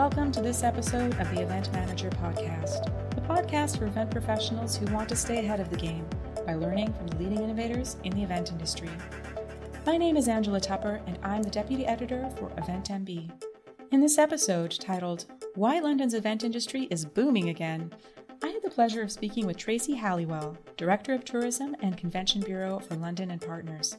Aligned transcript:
Welcome 0.00 0.32
to 0.32 0.40
this 0.40 0.62
episode 0.62 1.12
of 1.20 1.30
the 1.30 1.42
Event 1.42 1.70
Manager 1.74 2.08
Podcast, 2.08 2.86
the 3.14 3.20
podcast 3.20 3.76
for 3.76 3.84
event 3.84 4.10
professionals 4.10 4.74
who 4.74 4.86
want 4.94 5.10
to 5.10 5.14
stay 5.14 5.44
ahead 5.44 5.60
of 5.60 5.68
the 5.68 5.76
game 5.76 6.08
by 6.46 6.54
learning 6.54 6.94
from 6.94 7.06
the 7.08 7.18
leading 7.18 7.42
innovators 7.44 7.98
in 8.04 8.12
the 8.12 8.22
event 8.22 8.50
industry. 8.50 8.88
My 9.84 9.98
name 9.98 10.16
is 10.16 10.26
Angela 10.26 10.58
Tupper, 10.58 11.02
and 11.06 11.18
I'm 11.22 11.42
the 11.42 11.50
Deputy 11.50 11.84
Editor 11.84 12.30
for 12.38 12.50
Event 12.56 12.88
MB. 12.88 13.30
In 13.90 14.00
this 14.00 14.16
episode, 14.16 14.70
titled 14.70 15.26
Why 15.54 15.80
London's 15.80 16.14
Event 16.14 16.44
Industry 16.44 16.88
is 16.90 17.04
Booming 17.04 17.50
Again, 17.50 17.92
I 18.42 18.48
had 18.48 18.62
the 18.62 18.70
pleasure 18.70 19.02
of 19.02 19.12
speaking 19.12 19.44
with 19.44 19.58
Tracy 19.58 19.96
Halliwell, 19.96 20.56
Director 20.78 21.12
of 21.12 21.26
Tourism 21.26 21.76
and 21.82 21.98
Convention 21.98 22.40
Bureau 22.40 22.78
for 22.78 22.94
London 22.94 23.32
and 23.32 23.40
Partners. 23.42 23.98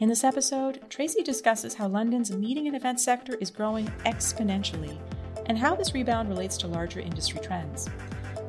In 0.00 0.08
this 0.08 0.24
episode, 0.24 0.80
Tracy 0.88 1.22
discusses 1.22 1.74
how 1.74 1.86
London's 1.86 2.34
meeting 2.34 2.66
and 2.66 2.74
event 2.74 2.98
sector 2.98 3.36
is 3.38 3.50
growing 3.50 3.86
exponentially 4.06 4.98
and 5.44 5.58
how 5.58 5.74
this 5.74 5.92
rebound 5.92 6.30
relates 6.30 6.56
to 6.56 6.68
larger 6.68 7.00
industry 7.00 7.38
trends. 7.38 7.86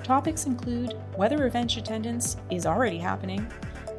Topics 0.02 0.46
include 0.46 0.98
whether 1.18 1.38
revenge 1.38 1.76
attendance 1.76 2.38
is 2.50 2.66
already 2.66 2.98
happening, 2.98 3.46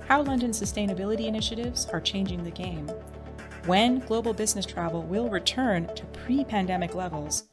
how 0.08 0.22
London's 0.22 0.58
sustainability 0.58 1.26
initiatives 1.26 1.84
are 1.88 2.00
changing 2.00 2.42
the 2.42 2.50
game, 2.50 2.90
when 3.66 3.98
global 3.98 4.32
business 4.32 4.64
travel 4.64 5.02
will 5.02 5.28
return 5.28 5.94
to 5.94 6.06
pre 6.06 6.44
pandemic 6.44 6.94
levels, 6.94 7.48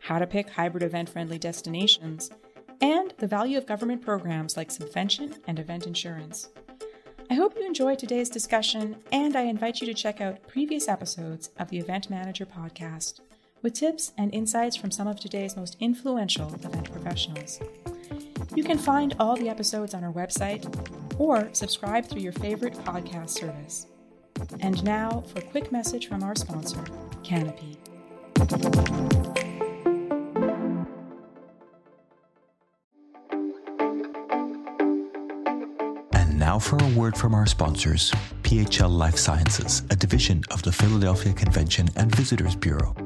how 0.00 0.18
to 0.18 0.26
pick 0.26 0.50
hybrid 0.50 0.82
event 0.82 1.08
friendly 1.08 1.38
destinations, 1.38 2.32
and 2.80 3.14
the 3.18 3.28
value 3.28 3.58
of 3.58 3.64
government 3.64 4.02
programs 4.02 4.56
like 4.56 4.72
subvention 4.72 5.36
and 5.46 5.60
event 5.60 5.86
insurance. 5.86 6.48
I 7.28 7.34
hope 7.34 7.56
you 7.56 7.66
enjoyed 7.66 7.98
today's 7.98 8.30
discussion, 8.30 8.96
and 9.10 9.34
I 9.34 9.42
invite 9.42 9.80
you 9.80 9.86
to 9.88 9.94
check 9.94 10.20
out 10.20 10.46
previous 10.46 10.86
episodes 10.86 11.50
of 11.58 11.68
the 11.68 11.78
Event 11.78 12.08
Manager 12.08 12.46
podcast 12.46 13.20
with 13.62 13.74
tips 13.74 14.12
and 14.16 14.32
insights 14.32 14.76
from 14.76 14.92
some 14.92 15.08
of 15.08 15.18
today's 15.18 15.56
most 15.56 15.76
influential 15.80 16.54
event 16.54 16.92
professionals. 16.92 17.58
You 18.54 18.62
can 18.62 18.78
find 18.78 19.16
all 19.18 19.36
the 19.36 19.48
episodes 19.48 19.92
on 19.92 20.04
our 20.04 20.12
website 20.12 20.64
or 21.18 21.48
subscribe 21.52 22.06
through 22.06 22.22
your 22.22 22.32
favorite 22.32 22.74
podcast 22.74 23.30
service. 23.30 23.86
And 24.60 24.82
now 24.84 25.24
for 25.26 25.40
a 25.40 25.42
quick 25.42 25.72
message 25.72 26.08
from 26.08 26.22
our 26.22 26.36
sponsor, 26.36 26.84
Canopy. 27.24 27.76
Now 36.56 36.60
for 36.60 36.82
a 36.82 36.88
word 36.98 37.18
from 37.18 37.34
our 37.34 37.44
sponsors 37.44 38.10
PHL 38.42 38.88
Life 38.88 39.18
Sciences, 39.18 39.82
a 39.90 39.94
division 39.94 40.42
of 40.50 40.62
the 40.62 40.72
Philadelphia 40.72 41.34
Convention 41.34 41.90
and 41.96 42.10
Visitors 42.14 42.56
Bureau. 42.56 43.05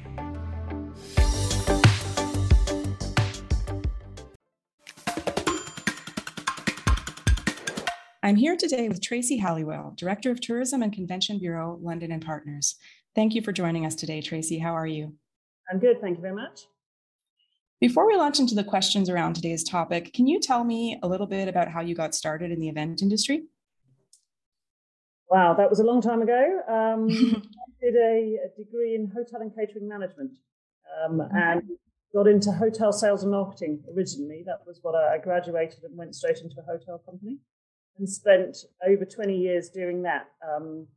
I'm 8.23 8.35
here 8.35 8.55
today 8.55 8.87
with 8.87 9.01
Tracy 9.01 9.37
Halliwell, 9.37 9.93
Director 9.97 10.29
of 10.29 10.39
Tourism 10.39 10.83
and 10.83 10.93
Convention 10.93 11.39
Bureau, 11.39 11.79
London 11.81 12.11
and 12.11 12.23
Partners. 12.23 12.75
Thank 13.15 13.33
you 13.33 13.41
for 13.41 13.51
joining 13.51 13.83
us 13.83 13.95
today, 13.95 14.21
Tracy. 14.21 14.59
How 14.59 14.75
are 14.75 14.85
you? 14.85 15.15
I'm 15.71 15.79
good. 15.79 15.99
Thank 16.01 16.17
you 16.17 16.21
very 16.21 16.35
much. 16.35 16.67
Before 17.79 18.05
we 18.05 18.15
launch 18.15 18.39
into 18.39 18.53
the 18.53 18.63
questions 18.63 19.09
around 19.09 19.33
today's 19.33 19.63
topic, 19.63 20.13
can 20.13 20.27
you 20.27 20.39
tell 20.39 20.63
me 20.63 20.99
a 21.01 21.07
little 21.07 21.25
bit 21.25 21.47
about 21.47 21.67
how 21.67 21.81
you 21.81 21.95
got 21.95 22.13
started 22.13 22.51
in 22.51 22.59
the 22.59 22.69
event 22.69 23.01
industry? 23.01 23.45
Wow, 25.31 25.55
that 25.55 25.67
was 25.67 25.79
a 25.79 25.83
long 25.83 25.99
time 25.99 26.21
ago. 26.21 26.59
Um, 26.69 27.07
I 27.09 27.81
did 27.81 27.95
a, 27.95 28.37
a, 28.45 28.63
degree 28.63 28.93
in 28.93 29.11
hotel 29.15 29.41
and 29.41 29.51
catering 29.55 29.87
management 29.87 30.37
um, 31.03 31.21
and 31.35 31.63
got 32.13 32.27
into 32.27 32.51
hotel 32.51 32.93
sales 32.93 33.23
and 33.23 33.31
marketing 33.31 33.83
originally. 33.97 34.43
That 34.45 34.59
was 34.67 34.77
what 34.83 34.93
I, 34.93 35.15
I 35.15 35.17
graduated 35.17 35.83
and 35.83 35.97
went 35.97 36.13
straight 36.13 36.37
into 36.37 36.59
a 36.59 36.63
hotel 36.63 37.01
company 37.03 37.39
and 37.97 38.09
spent 38.09 38.57
over 38.87 39.05
20 39.05 39.35
years 39.37 39.69
doing 39.69 40.03
that. 40.03 40.27
Um, 40.47 40.87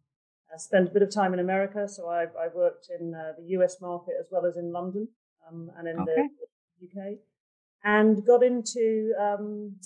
I 0.53 0.57
spent 0.57 0.89
a 0.89 0.91
bit 0.93 1.03
of 1.03 1.13
time 1.13 1.35
in 1.35 1.41
America, 1.41 1.89
so 1.89 2.09
I, 2.09 2.25
I 2.25 2.49
worked 2.55 2.89
in 2.99 3.15
uh, 3.15 3.33
the 3.39 3.59
US 3.59 3.81
market 3.81 4.15
as 4.21 4.27
well 4.31 4.47
as 4.47 4.57
in 4.57 4.73
London 4.73 5.09
um, 5.49 5.71
and 5.77 5.89
in 5.89 5.99
okay. 5.99 6.29
the 6.81 6.87
UK, 6.87 7.19
and 7.83 8.25
got 8.25 8.43
into 8.43 9.13
um, 9.21 9.77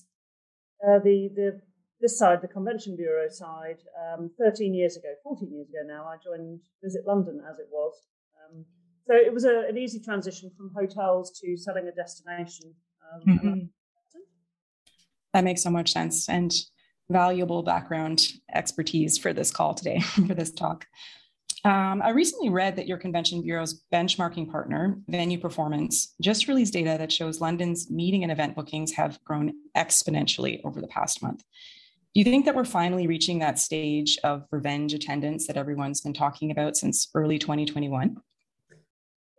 uh, 0.86 0.98
the 0.98 1.30
the 1.34 1.60
this 2.00 2.18
side, 2.18 2.40
the 2.42 2.48
convention 2.48 2.96
bureau 2.96 3.28
side, 3.28 3.78
um, 4.14 4.30
13 4.38 4.72
years 4.72 4.96
ago, 4.96 5.08
14 5.24 5.50
years 5.50 5.68
ago 5.68 5.80
now. 5.84 6.04
I 6.04 6.16
joined 6.22 6.60
Visit 6.82 7.02
London 7.06 7.42
as 7.50 7.58
it 7.58 7.66
was. 7.72 7.94
Um, 8.38 8.64
so 9.06 9.14
it 9.14 9.32
was 9.32 9.44
a, 9.44 9.64
an 9.68 9.76
easy 9.76 10.00
transition 10.00 10.50
from 10.56 10.70
hotels 10.76 11.36
to 11.40 11.56
selling 11.56 11.88
a 11.88 11.92
destination. 11.92 12.72
Um, 13.02 13.38
mm-hmm. 13.38 13.58
That 15.34 15.44
makes 15.44 15.62
so 15.62 15.70
much 15.70 15.92
sense. 15.92 16.28
And 16.28 16.52
valuable 17.10 17.62
background 17.62 18.26
expertise 18.54 19.18
for 19.18 19.32
this 19.32 19.50
call 19.50 19.74
today, 19.74 20.00
for 20.26 20.34
this 20.34 20.50
talk. 20.50 20.86
Um, 21.64 22.00
I 22.02 22.10
recently 22.10 22.50
read 22.50 22.76
that 22.76 22.86
your 22.86 22.98
convention 22.98 23.42
bureau's 23.42 23.82
benchmarking 23.92 24.50
partner, 24.50 24.96
Venue 25.08 25.38
Performance, 25.38 26.14
just 26.20 26.46
released 26.46 26.72
data 26.72 26.96
that 26.98 27.10
shows 27.10 27.40
London's 27.40 27.90
meeting 27.90 28.22
and 28.22 28.30
event 28.30 28.54
bookings 28.54 28.92
have 28.92 29.22
grown 29.24 29.52
exponentially 29.76 30.60
over 30.64 30.80
the 30.80 30.86
past 30.86 31.22
month. 31.22 31.42
Do 32.14 32.20
you 32.20 32.24
think 32.24 32.44
that 32.44 32.54
we're 32.54 32.64
finally 32.64 33.06
reaching 33.06 33.40
that 33.40 33.58
stage 33.58 34.18
of 34.24 34.44
revenge 34.50 34.94
attendance 34.94 35.46
that 35.46 35.56
everyone's 35.56 36.00
been 36.00 36.14
talking 36.14 36.50
about 36.50 36.76
since 36.76 37.08
early 37.14 37.38
2021? 37.38 38.16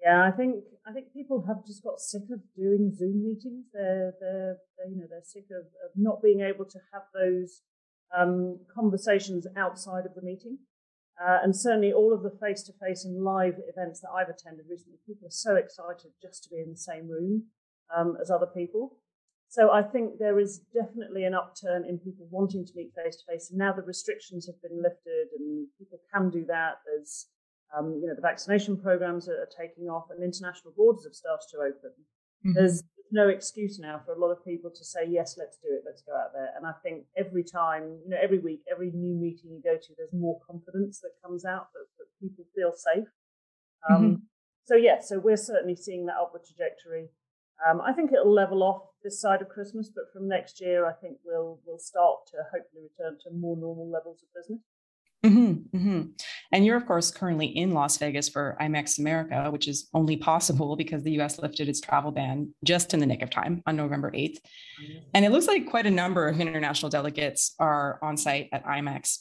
Yeah, 0.03 0.25
I 0.25 0.31
think 0.31 0.63
I 0.89 0.91
think 0.91 1.13
people 1.13 1.45
have 1.47 1.63
just 1.67 1.83
got 1.83 1.99
sick 1.99 2.23
of 2.33 2.39
doing 2.55 2.91
Zoom 2.95 3.21
meetings. 3.23 3.65
They're 3.71 4.13
they're, 4.19 4.57
they're 4.75 4.89
you 4.89 4.97
know 4.97 5.05
they're 5.07 5.21
sick 5.23 5.45
of, 5.51 5.67
of, 5.85 5.91
not 5.95 6.23
being 6.23 6.41
able 6.41 6.65
to 6.65 6.79
have 6.91 7.03
those 7.13 7.61
um, 8.17 8.57
conversations 8.73 9.45
outside 9.55 10.07
of 10.07 10.15
the 10.15 10.23
meeting. 10.23 10.57
Uh, 11.21 11.39
and 11.43 11.55
certainly 11.55 11.91
all 11.91 12.13
of 12.13 12.23
the 12.23 12.31
face-to-face 12.41 13.03
and 13.03 13.21
live 13.21 13.55
events 13.67 13.99
that 13.99 14.07
I've 14.15 14.29
attended 14.29 14.65
recently, 14.69 14.97
people 15.05 15.27
are 15.27 15.31
so 15.31 15.55
excited 15.57 16.11
just 16.21 16.43
to 16.43 16.49
be 16.49 16.61
in 16.61 16.71
the 16.71 16.77
same 16.77 17.09
room 17.09 17.43
um, 17.95 18.15
as 18.21 18.31
other 18.31 18.47
people. 18.47 18.95
So 19.49 19.69
I 19.69 19.83
think 19.83 20.17
there 20.17 20.39
is 20.39 20.61
definitely 20.73 21.25
an 21.25 21.33
upturn 21.33 21.83
in 21.83 21.99
people 21.99 22.25
wanting 22.31 22.65
to 22.65 22.71
meet 22.73 22.93
face-to-face. 22.95 23.49
And 23.49 23.59
now 23.59 23.73
the 23.73 23.81
restrictions 23.81 24.47
have 24.47 24.61
been 24.61 24.81
lifted 24.81 25.27
and 25.37 25.67
people 25.77 25.99
can 26.13 26.29
do 26.29 26.45
that. 26.47 26.75
There's 26.85 27.27
um, 27.77 27.99
you 28.01 28.07
know, 28.07 28.15
the 28.15 28.21
vaccination 28.21 28.77
programs 28.77 29.27
are, 29.29 29.47
taking 29.57 29.85
off 29.85 30.07
and 30.09 30.23
international 30.23 30.73
borders 30.75 31.03
have 31.05 31.13
started 31.13 31.45
to 31.51 31.57
open. 31.57 31.91
Mm-hmm. 32.45 32.53
There's 32.55 32.83
no 33.11 33.27
excuse 33.27 33.79
now 33.79 34.01
for 34.05 34.13
a 34.13 34.19
lot 34.19 34.31
of 34.31 34.43
people 34.45 34.69
to 34.69 34.83
say, 34.83 35.01
yes, 35.07 35.35
let's 35.37 35.57
do 35.57 35.69
it, 35.71 35.83
let's 35.85 36.03
go 36.03 36.13
out 36.15 36.31
there. 36.33 36.49
And 36.55 36.65
I 36.65 36.73
think 36.83 37.05
every 37.17 37.43
time, 37.43 37.99
you 38.03 38.09
know, 38.09 38.17
every 38.21 38.39
week, 38.39 38.61
every 38.71 38.91
new 38.91 39.15
meeting 39.15 39.51
you 39.51 39.61
go 39.63 39.75
to, 39.75 39.93
there's 39.97 40.13
more 40.13 40.39
confidence 40.45 40.99
that 41.01 41.11
comes 41.23 41.45
out 41.45 41.67
that, 41.73 41.85
that 41.97 42.07
people 42.21 42.45
feel 42.55 42.73
safe. 42.75 43.07
Um, 43.89 44.01
mm-hmm. 44.01 44.15
So, 44.65 44.75
yeah, 44.75 44.99
so 45.01 45.19
we're 45.19 45.37
certainly 45.37 45.75
seeing 45.75 46.05
that 46.05 46.15
upward 46.21 46.43
trajectory. 46.45 47.09
Um, 47.67 47.81
I 47.81 47.91
think 47.91 48.11
it'll 48.13 48.33
level 48.33 48.63
off 48.63 48.83
this 49.03 49.19
side 49.19 49.41
of 49.41 49.49
Christmas, 49.49 49.89
but 49.93 50.05
from 50.13 50.27
next 50.27 50.61
year, 50.61 50.85
I 50.85 50.93
think 50.93 51.17
we'll 51.25 51.59
we'll 51.65 51.79
start 51.79 52.19
to 52.31 52.37
hopefully 52.53 52.83
return 52.87 53.17
to 53.23 53.31
more 53.35 53.57
normal 53.57 53.89
levels 53.89 54.23
of 54.23 54.29
business. 54.33 54.61
Mm-hmm, 55.25 55.77
mm-hmm. 55.77 56.01
And 56.53 56.65
you're, 56.65 56.77
of 56.77 56.85
course, 56.85 57.11
currently 57.11 57.47
in 57.47 57.71
Las 57.71 57.97
Vegas 57.97 58.29
for 58.29 58.55
IMEX 58.61 58.99
America, 58.99 59.49
which 59.51 59.67
is 59.67 59.89
only 59.93 60.15
possible 60.15 60.77
because 60.77 61.03
the 61.03 61.19
US 61.19 61.39
lifted 61.39 61.67
its 61.67 61.81
travel 61.81 62.11
ban 62.11 62.53
just 62.63 62.93
in 62.93 63.01
the 63.01 63.05
nick 63.05 63.21
of 63.21 63.29
time 63.29 63.61
on 63.67 63.75
November 63.75 64.11
8th. 64.11 64.37
Mm-hmm. 64.37 64.99
And 65.13 65.25
it 65.25 65.31
looks 65.31 65.47
like 65.47 65.69
quite 65.69 65.85
a 65.85 65.91
number 65.91 66.27
of 66.27 66.39
international 66.39 66.89
delegates 66.89 67.53
are 67.59 67.99
on 68.01 68.15
site 68.15 68.47
at 68.53 68.65
IMEX. 68.65 69.17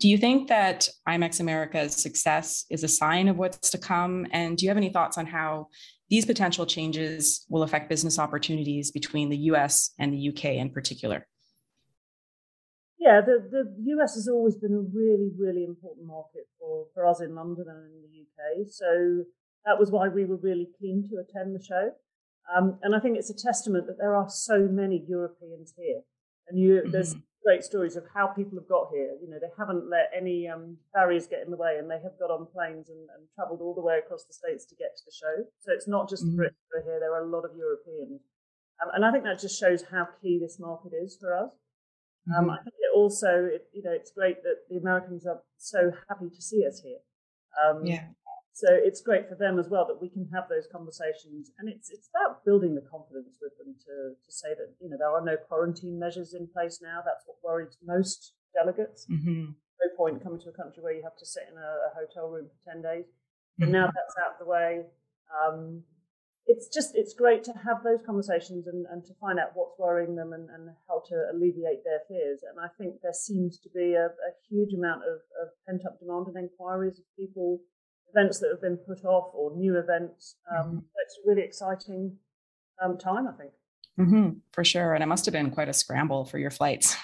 Do 0.00 0.08
you 0.08 0.18
think 0.18 0.48
that 0.48 0.88
IMEX 1.06 1.40
America's 1.40 1.94
success 1.94 2.64
is 2.70 2.82
a 2.82 2.88
sign 2.88 3.28
of 3.28 3.36
what's 3.36 3.70
to 3.70 3.78
come? 3.78 4.26
And 4.32 4.56
do 4.56 4.64
you 4.64 4.70
have 4.70 4.78
any 4.78 4.88
thoughts 4.88 5.18
on 5.18 5.26
how 5.26 5.68
these 6.08 6.26
potential 6.26 6.66
changes 6.66 7.44
will 7.48 7.62
affect 7.62 7.88
business 7.88 8.18
opportunities 8.18 8.90
between 8.90 9.28
the 9.28 9.36
US 9.36 9.92
and 9.98 10.12
the 10.12 10.30
UK 10.30 10.56
in 10.56 10.70
particular? 10.70 11.26
Yeah, 13.00 13.22
the, 13.24 13.40
the 13.48 13.64
US 13.96 14.14
has 14.14 14.28
always 14.28 14.56
been 14.56 14.74
a 14.74 14.84
really, 14.92 15.32
really 15.32 15.64
important 15.64 16.06
market 16.06 16.44
for, 16.60 16.84
for 16.92 17.06
us 17.06 17.22
in 17.22 17.34
London 17.34 17.64
and 17.66 17.88
in 17.88 18.02
the 18.04 18.12
UK. 18.20 18.68
So 18.68 19.24
that 19.64 19.80
was 19.80 19.90
why 19.90 20.08
we 20.08 20.26
were 20.26 20.36
really 20.36 20.68
keen 20.78 21.08
to 21.08 21.16
attend 21.16 21.56
the 21.56 21.64
show. 21.64 21.92
Um, 22.54 22.78
and 22.82 22.94
I 22.94 23.00
think 23.00 23.16
it's 23.16 23.30
a 23.30 23.34
testament 23.34 23.86
that 23.86 23.96
there 23.96 24.14
are 24.14 24.28
so 24.28 24.68
many 24.68 25.02
Europeans 25.08 25.72
here. 25.78 26.02
And 26.48 26.58
you, 26.60 26.82
mm-hmm. 26.82 26.90
there's 26.90 27.16
great 27.42 27.64
stories 27.64 27.96
of 27.96 28.04
how 28.12 28.26
people 28.28 28.58
have 28.58 28.68
got 28.68 28.88
here. 28.92 29.16
You 29.22 29.30
know, 29.30 29.38
they 29.40 29.52
haven't 29.56 29.88
let 29.88 30.10
any 30.14 30.48
um, 30.48 30.76
barriers 30.92 31.26
get 31.26 31.40
in 31.40 31.50
the 31.50 31.56
way, 31.56 31.76
and 31.78 31.90
they 31.90 32.00
have 32.02 32.18
got 32.20 32.30
on 32.30 32.46
planes 32.52 32.90
and, 32.90 33.08
and 33.16 33.28
travelled 33.34 33.60
all 33.60 33.74
the 33.74 33.80
way 33.80 33.96
across 33.96 34.24
the 34.24 34.34
states 34.34 34.66
to 34.66 34.74
get 34.74 34.92
to 34.96 35.04
the 35.06 35.14
show. 35.14 35.48
So 35.60 35.72
it's 35.72 35.88
not 35.88 36.08
just 36.08 36.26
mm-hmm. 36.26 36.36
the 36.36 36.42
Brits 36.44 36.60
who 36.68 36.80
are 36.80 36.84
here; 36.84 37.00
there 37.00 37.14
are 37.14 37.24
a 37.24 37.30
lot 37.30 37.44
of 37.44 37.56
Europeans, 37.56 38.20
um, 38.82 38.90
and 38.92 39.04
I 39.04 39.12
think 39.12 39.24
that 39.24 39.40
just 39.40 39.58
shows 39.58 39.84
how 39.90 40.08
key 40.20 40.38
this 40.38 40.58
market 40.58 40.92
is 40.92 41.16
for 41.20 41.36
us. 41.36 41.50
Um, 42.36 42.44
mm-hmm. 42.44 42.50
I 42.50 42.56
think 42.62 42.76
it 42.78 42.92
also, 42.94 43.48
it, 43.50 43.66
you 43.72 43.82
know, 43.82 43.92
it's 43.92 44.10
great 44.10 44.42
that 44.42 44.68
the 44.68 44.76
Americans 44.76 45.26
are 45.26 45.42
so 45.56 45.92
happy 46.08 46.28
to 46.28 46.42
see 46.42 46.66
us 46.66 46.80
here. 46.82 47.00
Um, 47.58 47.84
yeah. 47.84 48.04
So 48.52 48.68
it's 48.70 49.00
great 49.00 49.28
for 49.28 49.36
them 49.36 49.58
as 49.58 49.68
well 49.70 49.86
that 49.86 50.02
we 50.02 50.10
can 50.10 50.28
have 50.34 50.44
those 50.50 50.68
conversations, 50.70 51.50
and 51.58 51.68
it's 51.68 51.88
it's 51.88 52.10
about 52.12 52.44
building 52.44 52.74
the 52.74 52.84
confidence 52.84 53.38
with 53.40 53.56
them 53.56 53.72
to 53.72 54.12
to 54.12 54.30
say 54.30 54.52
that 54.52 54.74
you 54.82 54.90
know 54.90 54.98
there 54.98 55.08
are 55.08 55.24
no 55.24 55.36
quarantine 55.48 55.98
measures 55.98 56.34
in 56.34 56.46
place 56.46 56.80
now. 56.82 57.00
That's 57.00 57.24
what 57.24 57.40
worries 57.40 57.78
most 57.80 58.34
delegates. 58.52 59.06
Mm-hmm. 59.08 59.56
No 59.56 59.86
point 59.96 60.22
coming 60.22 60.40
to 60.40 60.50
a 60.50 60.52
country 60.52 60.82
where 60.82 60.92
you 60.92 61.02
have 61.02 61.16
to 61.16 61.24
sit 61.24 61.48
in 61.50 61.56
a, 61.56 61.70
a 61.88 61.90
hotel 61.96 62.28
room 62.28 62.50
for 62.52 62.60
ten 62.70 62.82
days. 62.82 63.06
But 63.56 63.72
mm-hmm. 63.72 63.80
now 63.80 63.86
that's 63.86 64.16
out 64.20 64.36
of 64.36 64.38
the 64.44 64.50
way. 64.50 64.84
Um, 65.32 65.82
it's 66.46 66.68
just 66.68 66.94
it's 66.94 67.14
great 67.14 67.44
to 67.44 67.52
have 67.52 67.82
those 67.84 68.00
conversations 68.04 68.66
and, 68.66 68.86
and 68.90 69.04
to 69.04 69.12
find 69.20 69.38
out 69.38 69.52
what's 69.54 69.78
worrying 69.78 70.16
them 70.16 70.32
and, 70.32 70.48
and 70.50 70.70
how 70.88 71.02
to 71.08 71.14
alleviate 71.32 71.84
their 71.84 72.00
fears. 72.08 72.40
And 72.48 72.58
I 72.58 72.68
think 72.78 73.00
there 73.02 73.14
seems 73.14 73.58
to 73.60 73.68
be 73.74 73.94
a, 73.94 74.06
a 74.06 74.32
huge 74.48 74.72
amount 74.74 75.02
of, 75.02 75.20
of 75.40 75.48
pent 75.68 75.82
up 75.86 76.00
demand 76.00 76.26
and 76.28 76.36
inquiries 76.36 76.98
of 76.98 77.04
people 77.16 77.60
events 78.14 78.40
that 78.40 78.50
have 78.50 78.60
been 78.60 78.76
put 78.76 79.04
off 79.04 79.30
or 79.34 79.56
new 79.56 79.78
events. 79.78 80.36
Um, 80.50 80.66
mm-hmm. 80.66 80.78
It's 81.04 81.18
a 81.18 81.28
really 81.28 81.42
exciting 81.42 82.16
um, 82.82 82.98
time, 82.98 83.28
I 83.28 83.32
think. 83.32 83.52
Mm-hmm, 83.98 84.38
for 84.52 84.64
sure. 84.64 84.94
And 84.94 85.02
it 85.02 85.06
must 85.06 85.26
have 85.26 85.32
been 85.32 85.50
quite 85.50 85.68
a 85.68 85.72
scramble 85.72 86.24
for 86.24 86.38
your 86.38 86.50
flights 86.50 86.96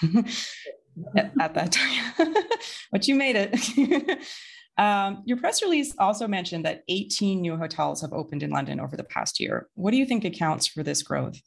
at, 1.15 1.31
at, 1.39 1.53
that 1.53 1.71
time, 1.71 2.33
but 2.91 3.07
you 3.07 3.15
made 3.15 3.35
it. 3.37 4.19
um, 4.77 5.23
your 5.25 5.37
press 5.37 5.61
release 5.61 5.95
also 5.97 6.27
mentioned 6.27 6.65
that 6.65 6.83
18 6.87 7.41
new 7.41 7.57
hotels 7.57 8.01
have 8.01 8.13
opened 8.13 8.43
in 8.43 8.51
London 8.51 8.79
over 8.79 8.95
the 8.95 9.03
past 9.03 9.39
year. 9.39 9.67
What 9.73 9.91
do 9.91 9.97
you 9.97 10.05
think 10.05 10.23
accounts 10.23 10.67
for 10.67 10.83
this 10.83 11.01
growth? 11.01 11.41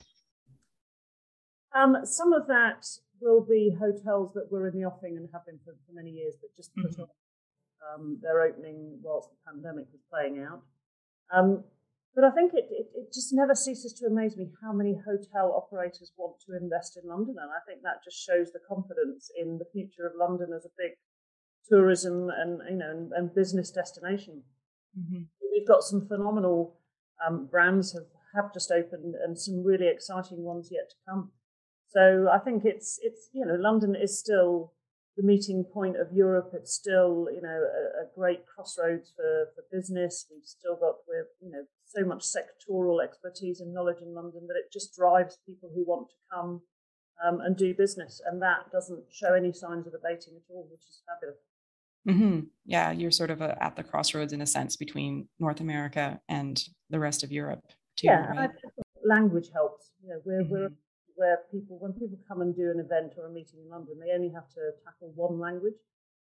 Um, 1.75 1.99
some 2.05 2.33
of 2.33 2.49
that 2.49 2.87
will 3.21 3.45
be 3.45 3.77
hotels 3.79 4.33
that 4.35 4.51
were 4.51 4.67
in 4.67 4.75
the 4.75 4.87
offing 4.87 5.17
and 5.17 5.29
have 5.33 5.47
been 5.47 5.59
for, 5.65 5.77
for 5.87 5.93
many 5.93 6.11
years, 6.11 6.35
but 6.41 6.55
just 6.57 6.75
put 6.75 6.93
mm-hmm. 6.93 7.03
Um, 7.81 8.19
their 8.21 8.43
opening 8.43 8.99
whilst 9.01 9.31
the 9.31 9.37
pandemic 9.51 9.87
was 9.91 10.03
playing 10.13 10.45
out. 10.45 10.63
Um, 11.33 11.65
but 12.15 12.25
I 12.25 12.31
think 12.31 12.53
it, 12.53 12.69
it, 12.71 12.87
it, 12.95 13.13
just 13.13 13.33
never 13.33 13.55
ceases 13.55 13.95
to 13.95 14.07
amaze 14.07 14.37
me 14.37 14.51
how 14.61 14.73
many 14.73 15.01
hotel 15.01 15.55
operators 15.57 16.13
want 16.19 16.37
to 16.47 16.57
invest 16.57 16.99
in 17.03 17.09
London. 17.09 17.37
And 17.41 17.51
I 17.51 17.65
think 17.67 17.83
that 17.83 18.05
just 18.05 18.21
shows 18.21 18.53
the 18.53 18.61
confidence 18.69 19.31
in 19.39 19.59
the 19.59 19.65
future 19.73 20.07
of 20.07 20.13
London 20.19 20.53
as 20.55 20.67
a 20.67 20.77
big 20.77 20.93
tourism 21.71 22.31
and, 22.37 22.61
you 22.69 22.77
know, 22.77 22.91
and, 22.91 23.13
and 23.13 23.35
business 23.35 23.71
destination. 23.71 24.43
Mm-hmm. 24.99 25.23
We've 25.53 25.67
got 25.67 25.83
some 25.83 26.07
phenomenal 26.07 26.77
um, 27.27 27.47
brands 27.47 27.93
have, 27.93 28.07
have 28.35 28.53
just 28.53 28.71
opened 28.71 29.15
and 29.15 29.39
some 29.39 29.63
really 29.65 29.89
exciting 29.89 30.43
ones 30.43 30.69
yet 30.71 30.91
to 30.91 30.97
come. 31.09 31.31
So 31.89 32.29
I 32.33 32.39
think 32.39 32.65
it's, 32.65 32.99
it's, 33.03 33.29
you 33.33 33.45
know, 33.45 33.57
London 33.59 33.97
is 33.97 34.19
still 34.19 34.73
the 35.17 35.23
meeting 35.23 35.65
point 35.65 35.97
of 35.97 36.13
Europe. 36.13 36.53
It's 36.55 36.73
still, 36.73 37.27
you 37.35 37.43
know, 37.43 37.49
a, 37.49 38.03
a, 38.03 38.07
great 38.15 38.47
crossroads 38.47 39.13
for, 39.17 39.49
for 39.55 39.65
business. 39.73 40.27
We've 40.31 40.47
still 40.47 40.77
got, 40.77 40.97
we're, 41.09 41.27
you 41.43 41.51
know, 41.51 41.65
so 41.85 42.05
much 42.05 42.25
sectoral 42.25 43.03
expertise 43.03 43.61
and 43.61 43.75
knowledge 43.75 44.01
in 44.01 44.15
London 44.15 44.47
that 44.47 44.57
it 44.57 44.73
just 44.73 44.95
drives 44.95 45.39
people 45.45 45.71
who 45.75 45.85
want 45.85 46.09
to 46.11 46.15
come 46.33 46.63
um, 47.27 47.41
and 47.41 47.57
do 47.57 47.75
business. 47.75 48.21
And 48.25 48.41
that 48.41 48.71
doesn't 48.71 49.05
show 49.11 49.35
any 49.35 49.53
signs 49.53 49.87
of 49.87 49.95
abating 49.95 50.35
at 50.37 50.49
all, 50.49 50.69
which 50.71 50.87
is 50.89 51.03
fabulous. 51.07 51.41
Mm-hmm. 52.09 52.41
Yeah, 52.65 52.93
you're 52.93 53.11
sort 53.11 53.31
of 53.31 53.41
a, 53.41 53.57
at 53.63 53.77
the 53.77 53.85
crossroads 53.85 54.33
in 54.33 54.41
a 54.41 54.47
sense 54.47 54.77
between 54.77 55.29
North 55.39 55.61
America 55.61 56.21
and 56.29 56.63
the 56.89 56.99
rest 56.99 57.23
of 57.23 57.31
Europe. 57.31 57.65
Too, 57.97 58.07
yeah, 58.07 58.27
right? 58.31 58.51
language 59.05 59.51
helps. 59.53 59.91
You 60.03 60.11
know, 60.11 60.21
we're, 60.25 60.43
mm-hmm. 60.43 60.53
we're 60.53 60.71
where 61.17 61.39
people, 61.53 61.77
when 61.77 61.93
people 61.93 62.17
come 62.27 62.41
and 62.41 62.57
do 62.57 62.73
an 62.73 62.81
event 62.81 63.13
or 63.19 63.27
a 63.27 63.31
meeting 63.31 63.61
in 63.61 63.69
London, 63.69 64.01
they 64.01 64.13
only 64.17 64.33
have 64.33 64.49
to 64.57 64.73
tackle 64.85 65.13
one 65.15 65.39
language. 65.39 65.77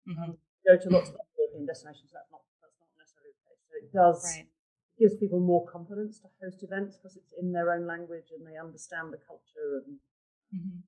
Mm-hmm. 0.03 0.35
Um, 0.35 0.37
go 0.67 0.75
to 0.75 0.89
lots 0.89 1.09
of 1.09 1.15
European 1.39 1.65
destinations, 1.65 2.11
that's 2.11 2.27
not 2.27 2.43
that's 2.59 2.75
not 2.75 2.91
necessarily 2.99 3.31
the 3.31 3.43
case. 3.47 3.61
So 3.63 3.73
it 3.79 3.87
does 3.95 4.19
right. 4.27 4.51
gives 4.99 5.15
people 5.15 5.39
more 5.39 5.63
confidence 5.63 6.19
to 6.19 6.27
host 6.43 6.63
events 6.63 6.97
because 6.97 7.15
it's 7.15 7.31
in 7.39 7.53
their 7.53 7.71
own 7.71 7.87
language 7.87 8.35
and 8.35 8.43
they 8.43 8.59
understand 8.59 9.13
the 9.13 9.21
culture 9.23 9.87
and. 9.87 9.95
Mm-hmm. 10.51 10.83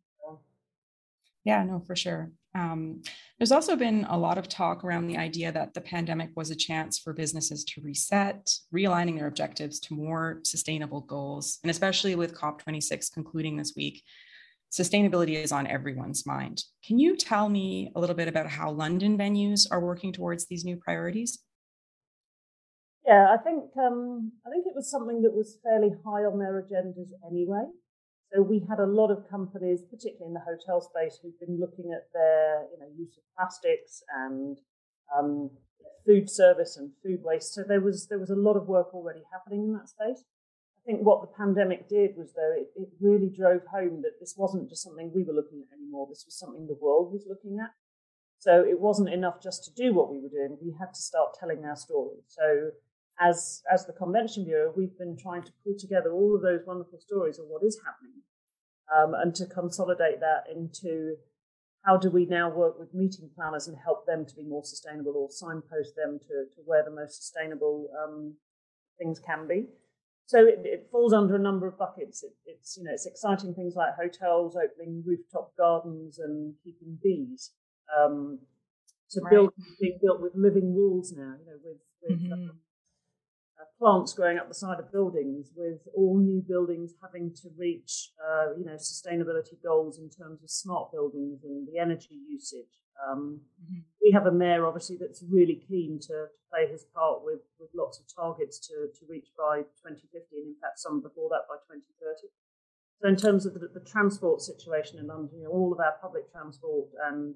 Yeah, 1.43 1.63
no, 1.63 1.79
for 1.85 1.95
sure. 1.95 2.31
Um, 2.55 3.01
there's 3.37 3.51
also 3.51 3.75
been 3.75 4.05
a 4.09 4.17
lot 4.17 4.37
of 4.37 4.47
talk 4.47 4.83
around 4.83 5.07
the 5.07 5.17
idea 5.17 5.51
that 5.51 5.73
the 5.73 5.81
pandemic 5.81 6.29
was 6.35 6.51
a 6.51 6.55
chance 6.55 6.99
for 6.99 7.11
businesses 7.11 7.63
to 7.65 7.81
reset, 7.81 8.49
realigning 8.73 9.17
their 9.17 9.27
objectives 9.27 9.79
to 9.81 9.95
more 9.95 10.39
sustainable 10.43 11.01
goals. 11.01 11.59
And 11.63 11.71
especially 11.71 12.15
with 12.15 12.35
COP26 12.35 13.11
concluding 13.11 13.57
this 13.57 13.73
week, 13.75 14.03
sustainability 14.71 15.35
is 15.35 15.51
on 15.51 15.67
everyone's 15.67 16.25
mind. 16.25 16.63
Can 16.85 16.99
you 16.99 17.17
tell 17.17 17.49
me 17.49 17.91
a 17.95 17.99
little 17.99 18.15
bit 18.15 18.27
about 18.27 18.47
how 18.47 18.71
London 18.71 19.17
venues 19.17 19.67
are 19.69 19.81
working 19.81 20.13
towards 20.13 20.45
these 20.45 20.63
new 20.63 20.77
priorities? 20.77 21.39
Yeah, 23.05 23.27
I 23.33 23.37
think 23.37 23.65
um, 23.77 24.31
I 24.47 24.49
think 24.49 24.65
it 24.65 24.75
was 24.75 24.89
something 24.89 25.21
that 25.23 25.33
was 25.33 25.57
fairly 25.61 25.89
high 26.05 26.23
on 26.23 26.39
their 26.39 26.63
agendas 26.63 27.09
anyway. 27.29 27.65
So 28.33 28.41
we 28.41 28.65
had 28.67 28.79
a 28.79 28.85
lot 28.85 29.11
of 29.11 29.29
companies, 29.29 29.83
particularly 29.83 30.29
in 30.29 30.33
the 30.33 30.39
hotel 30.39 30.81
space, 30.81 31.19
who've 31.21 31.39
been 31.39 31.59
looking 31.59 31.93
at 31.93 32.07
their 32.13 32.65
you 32.71 32.79
know 32.79 32.87
use 32.97 33.15
of 33.17 33.23
plastics 33.37 34.01
and 34.25 34.57
um, 35.15 35.51
food 36.05 36.29
service 36.29 36.77
and 36.77 36.91
food 37.03 37.19
waste. 37.23 37.53
So 37.53 37.63
there 37.63 37.81
was 37.81 38.07
there 38.07 38.19
was 38.19 38.31
a 38.31 38.35
lot 38.35 38.55
of 38.57 38.67
work 38.67 38.93
already 38.93 39.21
happening 39.31 39.63
in 39.65 39.73
that 39.73 39.89
space. 39.89 40.23
I 40.79 40.81
think 40.85 41.01
what 41.01 41.21
the 41.21 41.27
pandemic 41.37 41.87
did 41.87 42.17
was 42.17 42.33
though 42.33 42.53
it, 42.57 42.69
it 42.75 42.89
really 42.99 43.29
drove 43.29 43.61
home 43.71 44.01
that 44.01 44.19
this 44.19 44.33
wasn't 44.35 44.67
just 44.67 44.83
something 44.83 45.11
we 45.13 45.23
were 45.23 45.33
looking 45.33 45.61
at 45.61 45.77
anymore. 45.77 46.07
This 46.09 46.25
was 46.25 46.37
something 46.37 46.65
the 46.65 46.77
world 46.81 47.13
was 47.13 47.25
looking 47.29 47.59
at. 47.61 47.69
So 48.39 48.65
it 48.67 48.79
wasn't 48.79 49.13
enough 49.13 49.41
just 49.41 49.63
to 49.65 49.71
do 49.71 49.93
what 49.93 50.11
we 50.11 50.19
were 50.19 50.27
doing. 50.27 50.57
We 50.61 50.75
had 50.77 50.93
to 50.93 51.01
start 51.01 51.37
telling 51.39 51.63
our 51.63 51.77
story. 51.77 52.17
So 52.27 52.71
as 53.19 53.61
as 53.71 53.85
the 53.85 53.93
Convention 53.93 54.45
Bureau, 54.45 54.73
we've 54.75 54.97
been 54.97 55.17
trying 55.17 55.43
to 55.43 55.51
pull 55.63 55.75
together 55.77 56.11
all 56.11 56.35
of 56.35 56.41
those 56.41 56.61
wonderful 56.65 56.99
stories 56.99 57.39
of 57.39 57.45
what 57.47 57.63
is 57.63 57.79
happening, 57.85 58.21
um, 58.93 59.13
and 59.13 59.35
to 59.35 59.45
consolidate 59.45 60.19
that 60.19 60.45
into 60.53 61.15
how 61.85 61.97
do 61.97 62.09
we 62.09 62.25
now 62.25 62.49
work 62.49 62.79
with 62.79 62.93
meeting 62.93 63.29
planners 63.35 63.67
and 63.67 63.77
help 63.83 64.05
them 64.05 64.25
to 64.25 64.35
be 64.35 64.43
more 64.43 64.63
sustainable, 64.63 65.13
or 65.15 65.29
signpost 65.29 65.95
them 65.95 66.19
to, 66.19 66.45
to 66.55 66.61
where 66.65 66.83
the 66.83 66.91
most 66.91 67.17
sustainable 67.17 67.89
um, 68.03 68.35
things 68.97 69.19
can 69.19 69.47
be. 69.47 69.67
So 70.25 70.39
it, 70.45 70.61
it, 70.63 70.87
falls 70.89 71.11
under 71.11 71.35
a 71.35 71.39
number 71.39 71.67
of 71.67 71.77
buckets. 71.77 72.23
It, 72.23 72.31
it's 72.45 72.77
you 72.77 72.83
know 72.83 72.91
it's 72.93 73.05
exciting 73.05 73.53
things 73.53 73.75
like 73.75 73.95
hotels 73.95 74.55
opening 74.55 75.03
rooftop 75.05 75.55
gardens 75.57 76.19
and 76.19 76.55
keeping 76.63 76.97
bees. 77.03 77.51
Um, 77.95 78.39
to 79.11 79.21
right. 79.21 79.31
build 79.31 79.53
being 79.79 79.99
built 80.01 80.21
with 80.21 80.33
living 80.35 80.73
walls 80.73 81.13
now, 81.15 81.35
you 81.39 81.45
know, 81.45 81.59
with 81.63 81.77
with 82.01 82.19
mm-hmm. 82.19 82.47
Plants 83.79 84.13
growing 84.13 84.37
up 84.37 84.47
the 84.47 84.53
side 84.53 84.79
of 84.79 84.91
buildings, 84.91 85.51
with 85.55 85.79
all 85.95 86.17
new 86.17 86.41
buildings 86.41 86.93
having 87.01 87.33
to 87.41 87.49
reach, 87.57 88.11
uh, 88.21 88.55
you 88.57 88.65
know, 88.65 88.75
sustainability 88.75 89.61
goals 89.63 89.99
in 89.99 90.09
terms 90.09 90.43
of 90.43 90.49
smart 90.49 90.91
buildings 90.91 91.43
and 91.43 91.67
the 91.67 91.79
energy 91.79 92.19
usage. 92.29 92.79
Um, 93.01 93.41
mm-hmm. 93.63 93.81
We 94.01 94.11
have 94.11 94.25
a 94.25 94.31
mayor, 94.31 94.65
obviously, 94.65 94.97
that's 94.99 95.23
really 95.29 95.61
keen 95.67 95.99
to, 96.01 96.07
to, 96.07 96.43
play 96.51 96.69
his 96.71 96.85
part 96.93 97.25
with, 97.25 97.41
with 97.59 97.69
lots 97.73 97.99
of 97.99 98.05
targets 98.13 98.59
to, 98.67 98.87
to 98.93 99.05
reach 99.09 99.27
by 99.35 99.65
2050, 99.81 100.37
and 100.37 100.47
in 100.53 100.55
fact, 100.61 100.79
some 100.79 101.01
before 101.01 101.29
that 101.29 101.49
by 101.49 101.57
2030. 101.65 102.29
So, 103.01 103.09
in 103.09 103.15
terms 103.15 103.45
of 103.45 103.55
the, 103.55 103.67
the 103.73 103.83
transport 103.83 104.41
situation 104.41 104.99
in 104.99 105.07
London, 105.07 105.39
you 105.39 105.43
know, 105.45 105.49
all 105.49 105.73
of 105.73 105.79
our 105.79 105.95
public 105.99 106.31
transport 106.31 106.89
and 107.09 107.33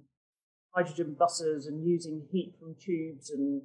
hydrogen 0.76 1.16
buses 1.18 1.66
and 1.66 1.84
using 1.84 2.28
heat 2.32 2.54
from 2.60 2.76
tubes 2.80 3.32
and 3.32 3.64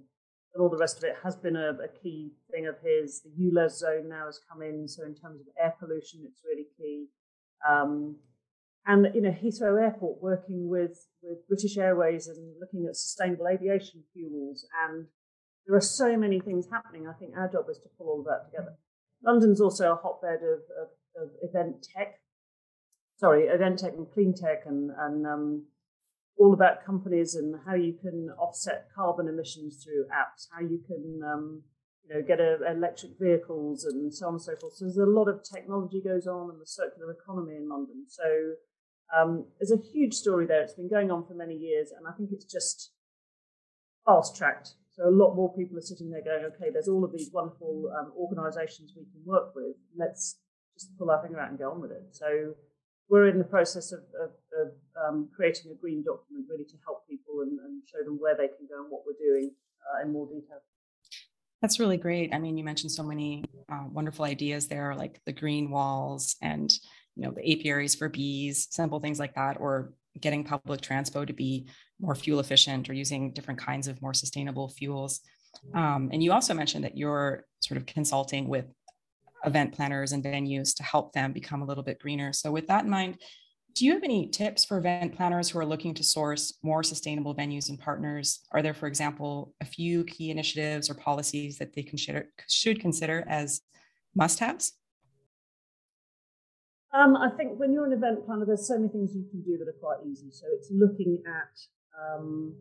and 0.55 0.63
all 0.63 0.69
the 0.69 0.77
rest 0.77 0.99
of 0.99 1.05
it 1.05 1.17
has 1.23 1.37
been 1.37 1.57
a, 1.57 1.71
a, 1.71 1.89
key 2.03 2.33
thing 2.51 2.67
of 2.67 2.77
his. 2.85 3.23
The 3.23 3.31
ULEZ 3.45 3.79
zone 3.79 4.09
now 4.09 4.27
has 4.27 4.39
come 4.51 4.63
in, 4.63 4.87
so 4.87 5.03
in 5.05 5.15
terms 5.15 5.41
of 5.41 5.47
air 5.59 5.75
pollution, 5.79 6.21
it's 6.27 6.43
really 6.45 6.67
key. 6.77 7.07
Um, 7.69 8.17
and 8.87 9.09
you 9.15 9.23
know, 9.23 9.31
Heathrow 9.31 9.81
Airport 9.81 10.21
working 10.21 10.69
with 10.69 11.07
with 11.23 11.47
British 11.49 11.79
Airways 11.79 12.27
and 12.27 12.55
looking 12.61 12.87
at 12.87 12.97
sustainable 12.97 13.47
aviation 13.47 14.03
fuels, 14.13 14.67
and 14.87 15.07
there 15.67 15.77
are 15.77 15.81
so 15.81 16.17
many 16.17 16.41
things 16.41 16.67
happening. 16.71 17.07
I 17.07 17.13
think 17.13 17.35
our 17.37 17.49
job 17.49 17.67
is 17.71 17.79
to 17.79 17.89
pull 17.97 18.09
all 18.09 18.21
of 18.21 18.27
that 18.27 18.51
together. 18.51 18.77
London's 19.25 19.61
also 19.61 19.93
a 19.93 19.95
hotbed 19.95 20.41
of, 20.43 20.61
of, 20.83 20.89
of 21.23 21.31
event 21.43 21.87
tech, 21.95 22.19
sorry, 23.19 23.45
event 23.45 23.79
tech 23.79 23.93
and 23.97 24.11
clean 24.13 24.35
tech, 24.35 24.65
and 24.67 24.91
and 24.99 25.27
um, 25.27 25.67
all 26.39 26.55
about 26.55 26.85
companies 26.85 27.35
and 27.35 27.55
how 27.67 27.75
you 27.75 27.95
can 28.01 28.29
offset 28.39 28.89
carbon 28.95 29.29
emissions 29.29 29.83
through 29.83 30.05
apps, 30.07 30.49
how 30.53 30.61
you 30.61 30.81
can 30.87 31.21
um, 31.23 31.63
you 32.09 32.15
know, 32.15 32.23
get 32.23 32.41
a, 32.41 32.59
electric 32.71 33.13
vehicles 33.21 33.85
and 33.85 34.13
so 34.13 34.27
on 34.27 34.35
and 34.35 34.43
so 34.43 34.57
forth. 34.57 34.75
So 34.75 34.85
there's 34.85 34.97
a 34.97 35.07
lot 35.07 35.29
of 35.29 35.43
technology 35.43 36.01
goes 36.03 36.27
on 36.27 36.51
and 36.51 36.61
the 36.61 36.67
circular 36.67 37.13
economy 37.13 37.57
in 37.57 37.69
London. 37.69 38.05
So 38.09 38.25
um, 39.17 39.47
there's 39.59 39.73
a 39.73 39.83
huge 39.93 40.15
story 40.15 40.47
there. 40.47 40.63
It's 40.63 40.75
been 40.75 40.89
going 40.89 41.11
on 41.11 41.27
for 41.27 41.35
many 41.35 41.55
years, 41.55 41.91
and 41.97 42.07
I 42.07 42.13
think 42.17 42.31
it's 42.33 42.45
just 42.45 42.93
fast 44.07 44.37
tracked. 44.37 44.75
So 44.97 45.09
a 45.09 45.11
lot 45.11 45.35
more 45.35 45.55
people 45.55 45.79
are 45.79 45.83
sitting 45.83 46.11
there 46.11 46.23
going, 46.23 46.45
okay, 46.53 46.71
there's 46.73 46.89
all 46.89 47.05
of 47.05 47.13
these 47.13 47.31
wonderful 47.33 47.91
um, 47.99 48.13
organisations 48.17 48.93
we 48.97 49.05
can 49.05 49.23
work 49.25 49.55
with. 49.55 49.77
Let's 49.97 50.39
just 50.75 50.97
pull 50.99 51.11
our 51.11 51.23
finger 51.23 51.41
out 51.41 51.51
and 51.51 51.59
go 51.59 51.71
on 51.71 51.81
with 51.81 51.93
it. 51.93 52.03
So 52.11 52.55
we're 53.13 53.29
in 53.29 53.37
the 53.37 53.45
process 53.45 53.93
of, 53.93 54.01
of, 54.19 54.31
of 54.59 54.73
um, 55.07 55.29
creating 55.37 55.71
a 55.71 55.75
green 55.75 56.03
document 56.03 56.47
really 56.49 56.65
to 56.65 56.77
help 56.83 57.07
people 57.07 57.43
and, 57.43 57.59
and, 57.61 57.83
show 57.87 58.03
them 58.03 58.17
where 58.19 58.35
they 58.35 58.49
can 58.49 58.67
go 58.67 58.83
and 58.83 58.91
what 58.91 59.03
we're 59.07 59.13
doing 59.23 59.51
uh, 59.85 60.03
in 60.03 60.11
more 60.11 60.27
detail. 60.27 60.63
That's 61.61 61.79
really 61.79 61.99
great. 61.99 62.35
I 62.35 62.39
mean, 62.39 62.57
you 62.57 62.65
mentioned 62.65 62.91
so 62.91 63.03
many 63.03 63.45
uh, 63.71 63.85
wonderful 63.93 64.25
ideas 64.25 64.67
there, 64.67 64.95
like 64.95 65.21
the 65.27 65.33
green 65.33 65.71
walls 65.71 66.37
and 66.41 66.73
you 67.15 67.25
know 67.25 67.33
the 67.33 67.53
apiaries 67.53 67.95
for 67.95 68.09
bees, 68.09 68.69
simple 68.71 68.99
things 68.99 69.21
like 69.21 69.35
that, 69.35 69.59
or 69.61 69.93
getting 70.19 70.43
public 70.43 70.81
transport 70.81 71.29
to 71.29 71.35
be 71.35 71.67
more 72.01 72.15
fuel 72.15 72.41
efficient 72.41 72.89
or 72.89 72.95
using 72.95 73.33
different 73.33 73.61
kinds 73.61 73.89
of 73.89 74.01
more 74.01 74.15
sustainable 74.15 74.71
fuels. 74.71 75.21
Um, 75.75 76.09
and 76.13 76.23
you 76.23 76.33
also 76.33 76.55
mentioned 76.55 76.85
that 76.85 76.97
you're 76.97 77.45
sort 77.61 77.77
of 77.77 77.85
consulting 77.85 78.49
with 78.49 78.65
event 79.45 79.73
planners 79.75 80.13
and 80.13 80.25
venues 80.25 80.75
to 80.77 80.83
help 80.83 81.13
them 81.13 81.33
become 81.33 81.63
a 81.63 81.65
little 81.65 81.83
bit 81.83 81.99
greener. 81.99 82.33
So, 82.33 82.51
with 82.51 82.67
that 82.69 82.85
in 82.85 82.91
mind, 82.91 83.19
do 83.75 83.87
you 83.87 83.93
have 83.95 84.03
any 84.03 84.29
tips 84.29 84.65
for 84.65 84.79
event 84.79 85.17
planners 85.17 85.49
who 85.49 85.59
are 85.59 85.65
looking 85.65 85.95
to 85.95 86.05
source 86.05 86.59
more 86.63 86.83
sustainable 86.83 87.35
venues 87.35 87.71
and 87.71 87.79
partners? 87.79 88.41
Are 88.53 88.61
there, 88.61 88.75
for 88.75 88.87
example, 88.87 89.55
a 89.61 89.65
few 89.65 90.05
key 90.05 90.31
initiatives 90.31 90.91
or 90.91 90.95
policies 90.95 91.59
that 91.59 91.75
they 91.75 91.83
consider, 91.83 92.29
should 92.49 92.81
consider 92.81 93.25
as 93.29 93.63
must 94.15 94.41
haves? 94.41 94.75
Um, 96.93 97.17
I 97.17 97.31
think 97.31 97.59
when 97.59 97.73
you're 97.73 97.87
an 97.87 97.93
event 97.95 98.27
planner, 98.27 98.45
there's 98.45 98.69
so 98.69 98.77
many 98.77 98.89
things 98.89 99.15
you 99.15 99.25
can 99.31 99.41
do 99.41 99.57
that 99.57 99.67
are 99.67 99.73
quite 99.73 100.07
easy. 100.07 100.31
So 100.31 100.45
it's 100.53 100.71
looking 100.71 101.23
at, 101.27 101.59
um, 101.99 102.55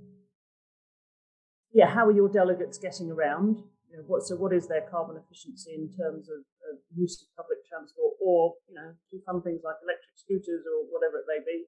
yeah, 1.74 1.88
how 1.88 2.06
are 2.06 2.12
your 2.12 2.30
delegates 2.30 2.78
getting 2.78 3.12
around? 3.12 3.62
You 3.92 3.98
know, 4.00 4.04
what, 4.08 4.24
so 4.24 4.40
what 4.40 4.54
is 4.54 4.68
their 4.68 4.88
carbon 4.88 5.20
efficiency 5.20 5.76
in 5.76 5.92
terms 5.92 6.32
of, 6.32 6.48
of 6.72 6.80
use 6.96 7.20
of 7.20 7.28
public 7.36 7.60
transport, 7.68 8.16
or 8.24 8.56
you 8.70 8.76
know, 8.76 8.96
do 9.12 9.20
fun 9.26 9.44
things 9.44 9.62
like 9.68 9.76
electric 9.84 10.16
scooters 10.16 10.64
or 10.64 10.88
whatever 10.88 11.20
it 11.20 11.28
may 11.28 11.44
be. 11.44 11.68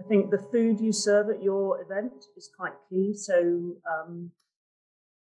I 0.00 0.02
think 0.08 0.30
the 0.30 0.42
food 0.50 0.80
you 0.80 0.92
serve 0.92 1.30
at 1.30 1.42
your 1.42 1.80
event 1.82 2.24
is 2.36 2.50
quite 2.58 2.72
key. 2.88 3.14
So 3.14 3.76
um, 3.86 4.32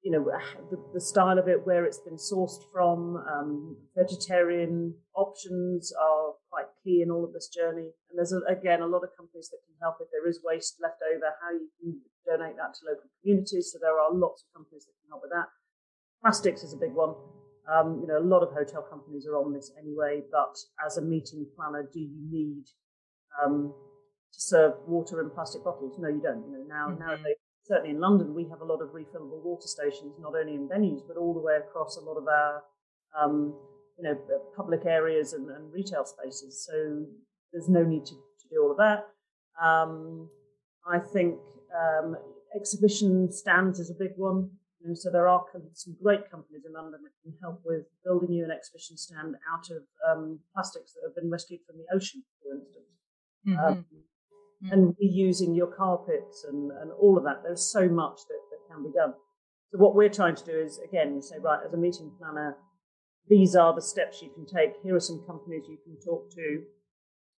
you 0.04 0.12
know 0.12 0.24
the, 0.72 0.80
the, 0.94 1.02
style 1.02 1.38
of 1.38 1.48
it, 1.48 1.66
where 1.66 1.84
it's 1.84 2.00
been 2.00 2.16
sourced 2.16 2.64
from. 2.72 3.18
Um, 3.28 3.78
vegetarian 3.98 4.96
options 5.16 5.92
are 5.92 6.34
quite 6.50 6.72
key 6.84 7.02
in 7.04 7.12
all 7.12 7.26
of 7.26 7.34
this 7.34 7.50
journey. 7.50 7.92
And 8.10 8.16
there's 8.16 8.32
a, 8.32 8.40
again 8.48 8.82
a 8.82 8.88
lot 8.88 9.04
of 9.04 9.10
companies 9.18 9.50
that 9.50 9.60
can 9.68 9.76
help 9.82 9.98
if 10.00 10.08
there 10.12 10.28
is 10.28 10.40
waste 10.44 10.78
left 10.82 11.04
over, 11.04 11.36
how 11.42 11.52
you 11.52 11.68
can 11.80 12.00
donate 12.26 12.56
that 12.56 12.80
to 12.80 12.88
local 12.88 13.10
communities. 13.20 13.72
So 13.74 13.80
there 13.82 14.00
are 14.00 14.14
lots 14.14 14.46
of 14.48 14.54
companies 14.56 14.86
that 14.88 14.96
can 15.04 15.12
help 15.12 15.24
with 15.24 15.32
that. 15.36 15.52
Plastics 16.22 16.64
is 16.64 16.74
a 16.74 16.78
big 16.78 16.94
one. 16.94 17.16
Um, 17.72 18.00
you 18.02 18.08
know, 18.08 18.18
a 18.18 18.26
lot 18.26 18.42
of 18.42 18.50
hotel 18.52 18.82
companies 18.82 19.28
are 19.28 19.36
on 19.36 19.54
this 19.54 19.72
anyway. 19.80 20.22
But 20.32 20.58
as 20.86 20.98
a 20.98 21.02
meeting 21.02 21.46
planner, 21.56 21.88
do 21.92 22.00
you 22.00 22.18
need 22.30 22.64
um, 23.44 23.74
to 24.34 24.40
serve 24.42 24.74
water 24.88 25.22
in 25.22 25.30
plastic 25.30 25.64
bottles? 25.64 25.98
No, 26.00 26.10
you 26.10 26.22
don't. 26.22 26.44
You 26.48 26.58
know, 26.58 26.66
now 26.68 26.90
mm-hmm. 26.90 27.00
nowadays 27.00 27.36
certainly 27.70 27.92
in 27.92 28.00
London, 28.00 28.34
we 28.34 28.48
have 28.50 28.62
a 28.62 28.66
lot 28.66 28.82
of 28.82 28.90
refillable 28.90 29.42
water 29.44 29.68
stations, 29.68 30.14
not 30.20 30.34
only 30.36 30.56
in 30.56 30.68
venues, 30.68 31.02
but 31.08 31.18
all 31.18 31.34
the 31.34 31.40
way 31.40 31.56
across 31.56 31.98
a 31.98 32.02
lot 32.02 32.18
of 32.18 32.28
our, 32.28 32.64
um, 33.20 33.54
you 33.98 34.04
know, 34.04 34.18
public 34.58 34.86
areas 34.86 35.34
and, 35.34 35.50
and, 35.52 35.72
retail 35.72 36.04
spaces. 36.04 36.66
So 36.66 37.06
there's 37.54 37.70
no 37.70 37.84
need 37.84 38.06
to, 38.06 38.16
to 38.16 38.50
do 38.50 38.64
all 38.64 38.72
of 38.72 38.78
that. 38.78 39.06
Um, 39.64 40.30
I 40.88 40.98
think 40.98 41.38
um, 41.78 42.18
exhibition 42.56 43.32
stands 43.32 43.80
is 43.80 43.92
a 43.92 43.94
big 43.94 44.14
one. 44.16 44.50
You 44.80 44.90
know, 44.90 44.94
so 44.96 45.12
there 45.12 45.28
are 45.28 45.44
some 45.74 45.96
great 46.02 46.32
companies 46.32 46.64
in 46.66 46.74
London 46.74 47.02
that 47.04 47.12
can 47.24 47.38
help 47.42 47.62
with 47.66 47.86
building 48.06 48.32
you 48.32 48.46
an 48.46 48.52
exhibition 48.52 48.98
stand 48.98 49.36
out 49.52 49.68
of 49.70 49.84
um, 50.10 50.40
plastics 50.54 50.94
that 50.94 51.02
have 51.06 51.16
been 51.16 51.30
rescued 51.30 51.60
from 51.68 51.78
the 51.78 51.86
ocean, 51.94 52.24
for 52.42 52.56
instance. 52.56 52.86
Mm-hmm. 53.48 53.60
Um, 53.60 53.86
mm. 54.64 54.72
and 54.72 54.96
reusing 54.96 55.56
your 55.56 55.68
carpets 55.68 56.46
and, 56.48 56.72
and 56.72 56.92
all 56.92 57.18
of 57.18 57.24
that. 57.26 57.42
There's 57.44 57.72
so 57.72 57.90
much 57.90 58.20
that, 58.28 58.42
that 58.52 58.74
can 58.74 58.84
be 58.84 58.92
done. 58.92 59.14
So 59.72 59.78
what 59.78 59.96
we're 59.96 60.10
trying 60.10 60.36
to 60.36 60.46
do 60.46 60.58
is 60.60 60.80
again 60.80 61.22
say, 61.22 61.38
right, 61.40 61.60
as 61.66 61.74
a 61.74 61.78
meeting 61.78 62.12
planner, 62.18 62.58
these 63.28 63.56
are 63.56 63.74
the 63.74 63.82
steps 63.82 64.22
you 64.22 64.30
can 64.34 64.46
take. 64.46 64.74
Here 64.84 64.96
are 64.96 65.00
some 65.00 65.24
companies 65.28 65.66
you 65.70 65.78
can 65.84 65.98
talk 66.04 66.32
to, 66.32 66.64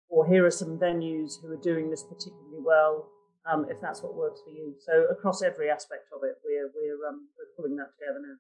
or 0.09 0.27
here 0.27 0.47
are 0.47 0.51
some 0.51 0.79
venues 0.79 1.41
who 1.43 1.53
are 1.53 1.61
doing 1.61 1.91
this 1.91 2.05
particularly 2.05 2.63
well. 2.65 3.09
Um, 3.51 3.67
if 3.71 3.81
that's 3.81 4.03
what 4.03 4.15
works 4.15 4.41
for 4.45 4.51
you. 4.51 4.75
So 4.85 5.07
across 5.11 5.43
every 5.43 5.71
aspect 5.71 6.09
of 6.15 6.23
it, 6.25 6.37
we're 6.45 6.71
we're 6.75 7.09
um, 7.09 7.29
we're 7.39 7.55
pulling 7.57 7.77
that 7.77 7.91
together 7.99 8.21
now. 8.21 8.37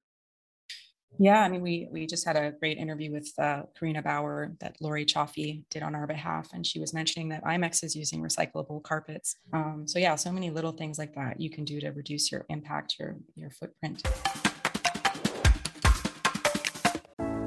Yeah, 1.19 1.43
I 1.43 1.49
mean, 1.49 1.61
we 1.61 1.89
we 1.91 2.07
just 2.07 2.25
had 2.25 2.37
a 2.37 2.53
great 2.53 2.79
interview 2.79 3.11
with 3.13 3.33
uh, 3.39 3.63
Carina 3.79 4.03
Bauer 4.03 4.53
that 4.61 4.77
Lori 4.81 5.05
Chaffee 5.05 5.65
did 5.71 5.83
on 5.83 5.95
our 5.95 6.07
behalf, 6.07 6.49
and 6.53 6.67
she 6.67 6.79
was 6.79 6.95
mentioning 6.95 7.29
that 7.31 7.45
IMEX 7.45 7.83
is 7.83 7.97
using 7.97 8.23
recyclable 8.23 8.83
carpets. 8.83 9.37
Um, 9.53 9.85
so 9.87 9.99
yeah, 9.99 10.15
so 10.17 10.33
many 10.33 10.51
little 10.51 10.73
things 10.73 10.99
like 10.99 11.15
that 11.15 11.41
you 11.41 11.51
can 11.51 11.65
do 11.65 11.81
to 11.81 11.91
reduce 11.91 12.31
your 12.31 12.47
impact, 12.49 12.97
your 12.99 13.17
your 13.35 13.51
footprint. 13.51 14.03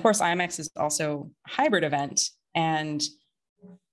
Of 0.00 0.02
course, 0.02 0.22
IMEX 0.22 0.58
is 0.58 0.70
also 0.78 1.30
a 1.46 1.50
hybrid 1.50 1.84
event. 1.84 2.30
And 2.54 3.02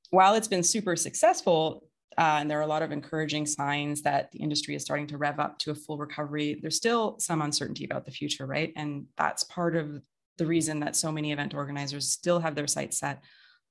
while 0.10 0.36
it's 0.36 0.48
been 0.48 0.64
super 0.64 0.96
successful, 0.96 1.84
uh, 2.18 2.38
and 2.40 2.50
there 2.50 2.58
are 2.58 2.62
a 2.62 2.68
lot 2.68 2.82
of 2.82 2.94
encouraging 2.94 3.46
signs 3.46 4.04
that 4.04 4.32
the 4.32 4.40
industry 4.40 4.74
is 4.74 4.84
starting 4.84 5.08
to 5.08 5.18
rev 5.18 5.38
up 5.38 5.60
to 5.60 5.72
a 5.72 5.76
full 5.76 5.98
recovery, 5.98 6.60
there's 6.62 6.78
still 6.78 7.20
some 7.20 7.42
uncertainty 7.42 7.84
about 7.84 8.06
the 8.06 8.12
future, 8.12 8.46
right? 8.46 8.72
And 8.78 9.08
that's 9.18 9.44
part 9.44 9.76
of 9.76 10.02
the 10.38 10.46
reason 10.46 10.80
that 10.80 10.96
so 10.96 11.12
many 11.12 11.34
event 11.34 11.54
organizers 11.54 12.10
still 12.10 12.40
have 12.40 12.56
their 12.56 12.68
sights 12.68 13.00
set 13.00 13.22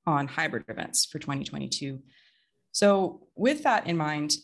on 0.07 0.29
hybrid 0.29 0.65
events 0.69 1.07
for 1.07 1.19
2022. 1.19 2.03
So, 2.73 3.29
with 3.35 3.63
that 3.63 3.87
in 3.87 3.97
mind, 3.97 4.37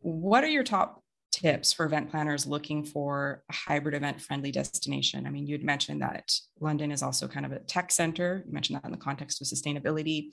what 0.00 0.42
are 0.42 0.48
your 0.48 0.64
top 0.64 1.00
tips 1.32 1.72
for 1.72 1.86
event 1.86 2.10
planners 2.10 2.46
looking 2.46 2.84
for 2.84 3.42
a 3.50 3.52
hybrid 3.52 3.94
event 3.94 4.20
friendly 4.20 4.50
destination? 4.50 5.26
I 5.26 5.30
mean, 5.30 5.46
you'd 5.46 5.64
mentioned 5.64 6.02
that 6.02 6.32
London 6.60 6.90
is 6.90 7.02
also 7.02 7.28
kind 7.28 7.46
of 7.46 7.52
a 7.52 7.60
tech 7.60 7.90
center. 7.90 8.42
You 8.46 8.52
mentioned 8.52 8.76
that 8.76 8.84
in 8.84 8.92
the 8.92 8.96
context 8.96 9.40
of 9.40 9.46
sustainability, 9.46 10.28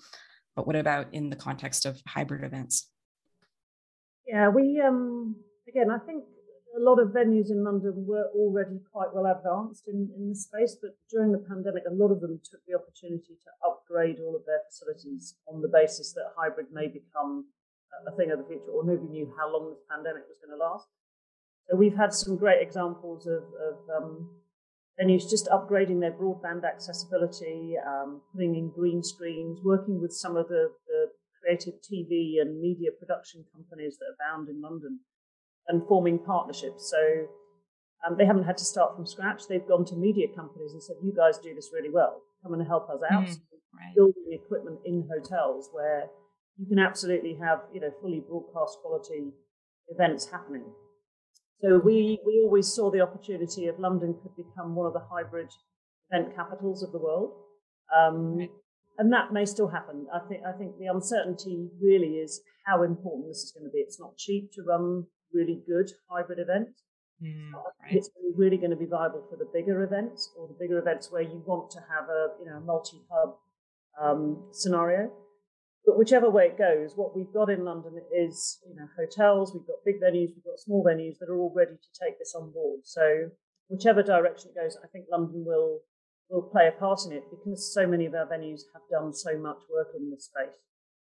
but 0.55 0.67
what 0.67 0.75
about 0.75 1.07
in 1.13 1.29
the 1.29 1.35
context 1.35 1.85
of 1.85 2.01
hybrid 2.07 2.43
events? 2.43 2.89
Yeah, 4.27 4.49
we, 4.49 4.79
um, 4.79 5.35
again, 5.67 5.91
I 5.91 5.97
think 5.99 6.23
a 6.75 6.79
lot 6.79 6.99
of 6.99 7.09
venues 7.09 7.51
in 7.51 7.63
London 7.63 7.93
were 8.07 8.29
already 8.35 8.79
quite 8.91 9.13
well 9.13 9.25
advanced 9.25 9.87
in, 9.87 10.09
in 10.15 10.29
the 10.29 10.35
space, 10.35 10.75
but 10.81 10.91
during 11.11 11.31
the 11.31 11.37
pandemic, 11.37 11.83
a 11.87 11.93
lot 11.93 12.11
of 12.11 12.21
them 12.21 12.39
took 12.43 12.61
the 12.65 12.73
opportunity 12.75 13.37
to 13.43 13.67
upgrade 13.67 14.17
all 14.19 14.35
of 14.35 14.45
their 14.45 14.61
facilities 14.67 15.35
on 15.47 15.61
the 15.61 15.67
basis 15.67 16.13
that 16.13 16.33
hybrid 16.35 16.67
may 16.71 16.87
become 16.87 17.45
a 18.07 18.15
thing 18.15 18.31
of 18.31 18.39
the 18.39 18.45
future, 18.45 18.71
or 18.71 18.83
nobody 18.83 19.09
knew 19.09 19.33
how 19.37 19.51
long 19.51 19.69
this 19.69 19.83
pandemic 19.89 20.23
was 20.27 20.37
going 20.39 20.57
to 20.57 20.61
last. 20.61 20.87
So 21.69 21.77
we've 21.77 21.95
had 21.95 22.13
some 22.13 22.35
great 22.37 22.61
examples 22.61 23.25
of, 23.25 23.43
of 23.43 23.75
um, 23.95 24.29
venues 24.99 25.29
just 25.29 25.47
upgrading 25.47 26.01
their 26.01 26.11
broadband 26.11 26.63
accessibility, 26.65 27.75
um, 27.85 28.21
putting 28.33 28.55
in 28.55 28.69
green 28.69 29.03
screens, 29.03 29.59
working 29.63 30.01
with 30.01 30.11
some 30.11 30.35
of 30.35 30.47
the, 30.47 30.71
the 30.87 31.07
creative 31.41 31.75
TV 31.81 32.41
and 32.41 32.59
media 32.59 32.89
production 32.99 33.45
companies 33.53 33.97
that 33.97 34.05
are 34.05 34.19
bound 34.19 34.49
in 34.49 34.61
London, 34.61 34.99
and 35.67 35.87
forming 35.87 36.19
partnerships. 36.19 36.89
So 36.91 37.27
um, 38.05 38.17
they 38.17 38.25
haven't 38.25 38.43
had 38.43 38.57
to 38.57 38.65
start 38.65 38.95
from 38.95 39.05
scratch. 39.05 39.47
They've 39.47 39.67
gone 39.67 39.85
to 39.85 39.95
media 39.95 40.27
companies 40.35 40.73
and 40.73 40.83
said, 40.83 40.97
"You 41.01 41.13
guys 41.15 41.37
do 41.37 41.55
this 41.55 41.71
really 41.73 41.89
well. 41.89 42.21
Come 42.43 42.53
and 42.53 42.67
help 42.67 42.89
us 42.89 42.99
out." 43.09 43.23
Mm, 43.23 43.39
right. 43.73 43.95
Building 43.95 44.27
equipment 44.31 44.79
in 44.85 45.07
hotels 45.09 45.69
where 45.71 46.09
you 46.57 46.67
can 46.67 46.79
absolutely 46.79 47.37
have 47.41 47.59
you 47.73 47.81
know 47.81 47.91
fully 48.01 48.23
broadcast 48.27 48.77
quality 48.81 49.31
events 49.89 50.29
happening. 50.29 50.65
So 51.61 51.79
we, 51.79 52.19
we 52.25 52.41
always 52.43 52.67
saw 52.67 52.91
the 52.91 52.99
opportunity 52.99 53.67
of 53.67 53.79
London 53.79 54.15
could 54.21 54.35
become 54.35 54.75
one 54.75 54.85
of 54.85 54.91
the 54.91 55.03
hybrid 55.09 55.47
event 56.11 56.35
capitals 56.35 56.83
of 56.83 56.91
the 56.91 56.99
world. 56.99 57.31
Um, 57.95 58.37
right. 58.37 58.51
And 58.97 59.13
that 59.13 59.31
may 59.31 59.45
still 59.45 59.69
happen. 59.69 60.05
I 60.13 60.19
think 60.27 60.41
I 60.45 60.51
think 60.51 60.77
the 60.77 60.87
uncertainty 60.87 61.69
really 61.81 62.17
is 62.17 62.41
how 62.65 62.83
important 62.83 63.27
this 63.27 63.37
is 63.37 63.51
going 63.51 63.65
to 63.65 63.71
be. 63.71 63.79
It's 63.79 63.99
not 63.99 64.17
cheap 64.17 64.51
to 64.53 64.61
run 64.61 65.05
really 65.33 65.61
good 65.65 65.89
hybrid 66.11 66.39
events. 66.39 66.83
Mm, 67.23 67.53
right. 67.53 67.91
It's 67.91 68.09
really 68.35 68.57
going 68.57 68.69
to 68.71 68.77
be 68.77 68.85
viable 68.85 69.25
for 69.29 69.37
the 69.37 69.49
bigger 69.51 69.83
events 69.83 70.31
or 70.37 70.47
the 70.47 70.55
bigger 70.59 70.77
events 70.77 71.11
where 71.11 71.23
you 71.23 71.41
want 71.45 71.71
to 71.71 71.79
have 71.79 72.09
a 72.09 72.27
you 72.39 72.45
know 72.45 72.59
multi-hub 72.59 73.35
um, 73.99 74.43
scenario. 74.51 75.11
But 75.85 75.97
whichever 75.97 76.29
way 76.29 76.45
it 76.45 76.57
goes, 76.57 76.93
what 76.95 77.15
we've 77.15 77.33
got 77.33 77.49
in 77.49 77.65
London 77.65 77.99
is, 78.15 78.59
you 78.67 78.75
know, 78.75 78.87
hotels, 78.97 79.53
we've 79.53 79.67
got 79.67 79.83
big 79.85 79.99
venues, 80.01 80.31
we've 80.33 80.45
got 80.45 80.59
small 80.59 80.83
venues 80.83 81.19
that 81.19 81.29
are 81.29 81.37
all 81.37 81.53
ready 81.53 81.75
to 81.75 82.05
take 82.05 82.17
this 82.19 82.33
on 82.35 82.51
board. 82.51 82.81
So 82.83 83.29
whichever 83.67 84.01
direction 84.01 84.51
it 84.51 84.59
goes, 84.59 84.77
I 84.83 84.87
think 84.87 85.05
London 85.11 85.43
will 85.45 85.79
will 86.29 86.41
play 86.41 86.67
a 86.67 86.71
part 86.71 87.01
in 87.05 87.11
it 87.11 87.23
because 87.29 87.73
so 87.73 87.85
many 87.85 88.05
of 88.05 88.15
our 88.15 88.25
venues 88.25 88.61
have 88.73 88.81
done 88.89 89.13
so 89.13 89.37
much 89.37 89.57
work 89.71 89.89
in 89.95 90.09
this 90.09 90.25
space. 90.25 90.55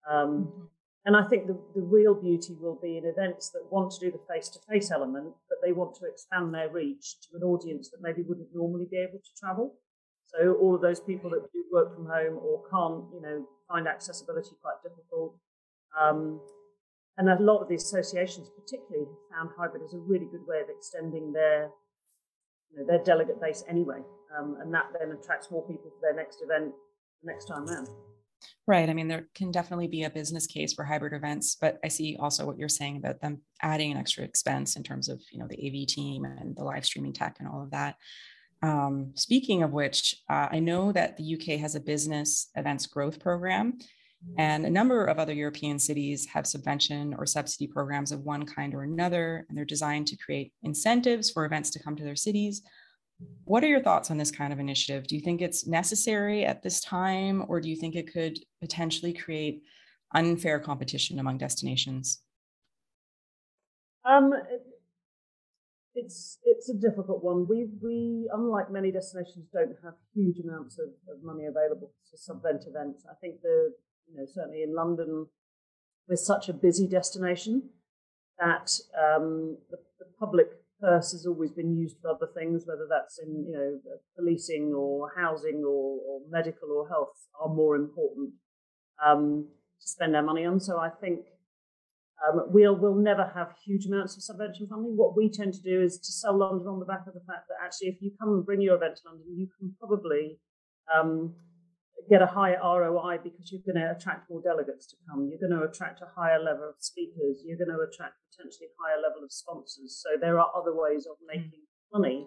Um, 0.08 0.46
mm-hmm. 0.46 0.64
And 1.06 1.16
I 1.16 1.24
think 1.24 1.46
the, 1.46 1.58
the 1.74 1.82
real 1.82 2.14
beauty 2.14 2.56
will 2.60 2.78
be 2.80 2.98
in 2.98 3.04
events 3.04 3.50
that 3.50 3.66
want 3.70 3.90
to 3.92 4.00
do 4.00 4.10
the 4.10 4.20
face 4.32 4.48
to 4.50 4.58
face 4.70 4.90
element, 4.90 5.34
but 5.48 5.58
they 5.62 5.72
want 5.72 5.94
to 5.96 6.06
expand 6.06 6.54
their 6.54 6.68
reach 6.68 7.16
to 7.22 7.36
an 7.36 7.42
audience 7.42 7.90
that 7.90 8.02
maybe 8.02 8.22
wouldn't 8.22 8.54
normally 8.54 8.86
be 8.90 8.98
able 8.98 9.18
to 9.18 9.40
travel. 9.40 9.74
So 10.32 10.54
all 10.54 10.75
of 10.75 10.80
those 10.80 11.00
people 11.00 11.30
that 11.30 11.52
do 11.52 11.64
work 11.72 11.94
from 11.94 12.06
home 12.06 12.38
or 12.38 12.62
can't, 12.70 13.04
you 13.12 13.20
know, 13.20 13.46
find 13.68 13.88
accessibility 13.88 14.50
quite 14.62 14.76
difficult. 14.82 15.34
Um, 15.99 16.40
and 17.18 17.28
a 17.28 17.42
lot 17.42 17.60
of 17.60 17.68
the 17.68 17.75
associations, 17.75 18.49
particularly, 18.56 19.06
found 19.30 19.50
hybrid 19.58 19.82
as 19.82 19.94
a 19.94 19.99
really 19.99 20.26
good 20.26 20.46
way 20.46 20.60
of 20.60 20.68
extending 20.68 21.32
their, 21.32 21.70
you 22.70 22.78
know, 22.78 22.87
their 22.87 23.02
delegate 23.02 23.40
base 23.40 23.64
anyway, 23.68 24.00
um, 24.38 24.56
and 24.60 24.72
that 24.72 24.87
then 24.99 25.10
attracts 25.12 25.50
more 25.50 25.66
people 25.66 25.90
for 25.90 26.00
their 26.00 26.14
next 26.14 26.42
event 26.42 26.72
next 27.22 27.46
time 27.46 27.66
round. 27.66 27.88
Right. 28.66 28.88
I 28.88 28.94
mean, 28.94 29.08
there 29.08 29.26
can 29.34 29.50
definitely 29.50 29.88
be 29.88 30.04
a 30.04 30.10
business 30.10 30.46
case 30.46 30.72
for 30.72 30.84
hybrid 30.84 31.12
events, 31.12 31.56
but 31.60 31.78
I 31.84 31.88
see 31.88 32.16
also 32.18 32.46
what 32.46 32.56
you're 32.56 32.68
saying 32.68 32.96
about 32.96 33.20
them 33.20 33.42
adding 33.60 33.92
an 33.92 33.99
extra 33.99 34.25
expense 34.25 34.76
in 34.76 34.82
terms 34.82 35.08
of, 35.08 35.20
you 35.30 35.38
know, 35.38 35.46
the 35.46 35.58
AV 35.58 35.87
team 35.87 36.25
and 36.25 36.56
the 36.56 36.64
live 36.64 36.87
streaming 36.87 37.12
tech 37.12 37.37
and 37.38 37.49
all 37.49 37.62
of 37.62 37.72
that. 37.72 37.96
Um, 38.62 39.12
speaking 39.14 39.62
of 39.62 39.72
which, 39.72 40.16
uh, 40.28 40.48
I 40.50 40.58
know 40.58 40.92
that 40.92 41.16
the 41.16 41.34
UK 41.34 41.58
has 41.60 41.74
a 41.74 41.80
business 41.80 42.50
events 42.56 42.86
growth 42.86 43.18
program, 43.18 43.78
and 44.36 44.66
a 44.66 44.70
number 44.70 45.06
of 45.06 45.18
other 45.18 45.32
European 45.32 45.78
cities 45.78 46.26
have 46.26 46.46
subvention 46.46 47.14
or 47.14 47.24
subsidy 47.24 47.66
programs 47.66 48.12
of 48.12 48.20
one 48.20 48.44
kind 48.44 48.74
or 48.74 48.82
another, 48.82 49.46
and 49.48 49.56
they're 49.56 49.64
designed 49.64 50.06
to 50.08 50.16
create 50.16 50.52
incentives 50.62 51.30
for 51.30 51.46
events 51.46 51.70
to 51.70 51.82
come 51.82 51.96
to 51.96 52.04
their 52.04 52.16
cities. 52.16 52.62
What 53.44 53.64
are 53.64 53.68
your 53.68 53.82
thoughts 53.82 54.10
on 54.10 54.18
this 54.18 54.30
kind 54.30 54.52
of 54.52 54.60
initiative? 54.60 55.06
Do 55.06 55.14
you 55.14 55.22
think 55.22 55.40
it's 55.40 55.66
necessary 55.66 56.44
at 56.44 56.62
this 56.62 56.80
time, 56.80 57.44
or 57.48 57.60
do 57.60 57.70
you 57.70 57.76
think 57.76 57.94
it 57.94 58.12
could 58.12 58.38
potentially 58.60 59.14
create 59.14 59.62
unfair 60.14 60.60
competition 60.60 61.18
among 61.18 61.38
destinations? 61.38 62.20
Um, 64.04 64.32
it's 66.02 66.38
it's 66.45 66.69
a 66.69 66.75
difficult 66.75 67.23
one. 67.23 67.47
We 67.49 67.69
we 67.83 68.28
unlike 68.33 68.71
many 68.71 68.90
destinations 68.90 69.47
don't 69.52 69.76
have 69.85 69.95
huge 70.14 70.38
amounts 70.38 70.78
of, 70.78 70.88
of 71.12 71.23
money 71.23 71.47
available 71.47 71.92
to 72.11 72.19
subvent 72.19 72.64
events. 72.66 73.04
I 73.11 73.14
think 73.21 73.42
the 73.42 73.73
you 74.09 74.16
know 74.16 74.26
certainly 74.26 74.62
in 74.62 74.75
London 74.75 75.26
we're 76.09 76.16
such 76.16 76.49
a 76.49 76.52
busy 76.52 76.88
destination 76.88 77.71
that 78.38 78.73
um, 78.99 79.57
the, 79.71 79.76
the, 79.99 80.07
public 80.19 80.49
purse 80.80 81.12
has 81.12 81.25
always 81.26 81.50
been 81.52 81.76
used 81.76 81.97
for 82.02 82.11
other 82.11 82.28
things, 82.35 82.64
whether 82.66 82.87
that's 82.90 83.19
in 83.19 83.47
you 83.47 83.52
know 83.52 83.78
policing 84.16 84.73
or 84.75 85.12
housing 85.16 85.62
or, 85.64 85.99
or 86.07 86.21
medical 86.28 86.71
or 86.73 86.88
health 86.88 87.28
are 87.41 87.49
more 87.49 87.76
important 87.76 88.30
um, 89.04 89.47
to 89.80 89.89
spend 89.89 90.17
our 90.17 90.23
money 90.23 90.45
on. 90.45 90.58
So 90.58 90.78
I 90.78 90.89
think 90.89 91.21
um, 92.28 92.52
we'll, 92.52 92.76
we'll 92.76 93.00
never 93.00 93.30
have 93.35 93.54
huge 93.65 93.87
amounts 93.87 94.17
of 94.17 94.23
subvention 94.23 94.67
funding. 94.69 94.97
What 94.97 95.17
we 95.17 95.30
tend 95.30 95.54
to 95.54 95.63
do 95.63 95.80
is 95.80 95.99
to 95.99 96.13
sell 96.13 96.37
London 96.37 96.69
on 96.69 96.78
the 96.78 96.85
back 96.85 97.06
of 97.06 97.15
the 97.15 97.25
fact 97.26 97.49
that 97.49 97.56
actually, 97.65 97.89
if 97.89 98.02
you 98.02 98.13
come 98.21 98.28
and 98.28 98.45
bring 98.45 98.61
your 98.61 98.76
event 98.76 98.97
to 98.97 99.09
London, 99.09 99.26
you 99.35 99.49
can 99.59 99.75
probably 99.80 100.39
um, 100.93 101.35
get 102.11 102.21
a 102.21 102.26
higher 102.26 102.61
ROI 102.61 103.19
because 103.25 103.50
you're 103.50 103.65
going 103.65 103.80
to 103.80 103.97
attract 103.97 104.28
more 104.28 104.43
delegates 104.43 104.87
to 104.89 104.97
come. 105.09 105.28
You're 105.28 105.41
going 105.41 105.59
to 105.59 105.67
attract 105.67 106.02
a 106.02 106.09
higher 106.13 106.39
level 106.39 106.69
of 106.69 106.76
speakers. 106.78 107.41
You're 107.45 107.59
going 107.59 107.73
to 107.73 107.80
attract 107.80 108.21
potentially 108.28 108.69
higher 108.76 109.00
level 109.00 109.25
of 109.25 109.33
sponsors. 109.33 109.97
So 110.04 110.21
there 110.21 110.39
are 110.39 110.52
other 110.54 110.76
ways 110.76 111.06
of 111.09 111.17
hmm. 111.21 111.41
making 111.41 111.65
money 111.93 112.26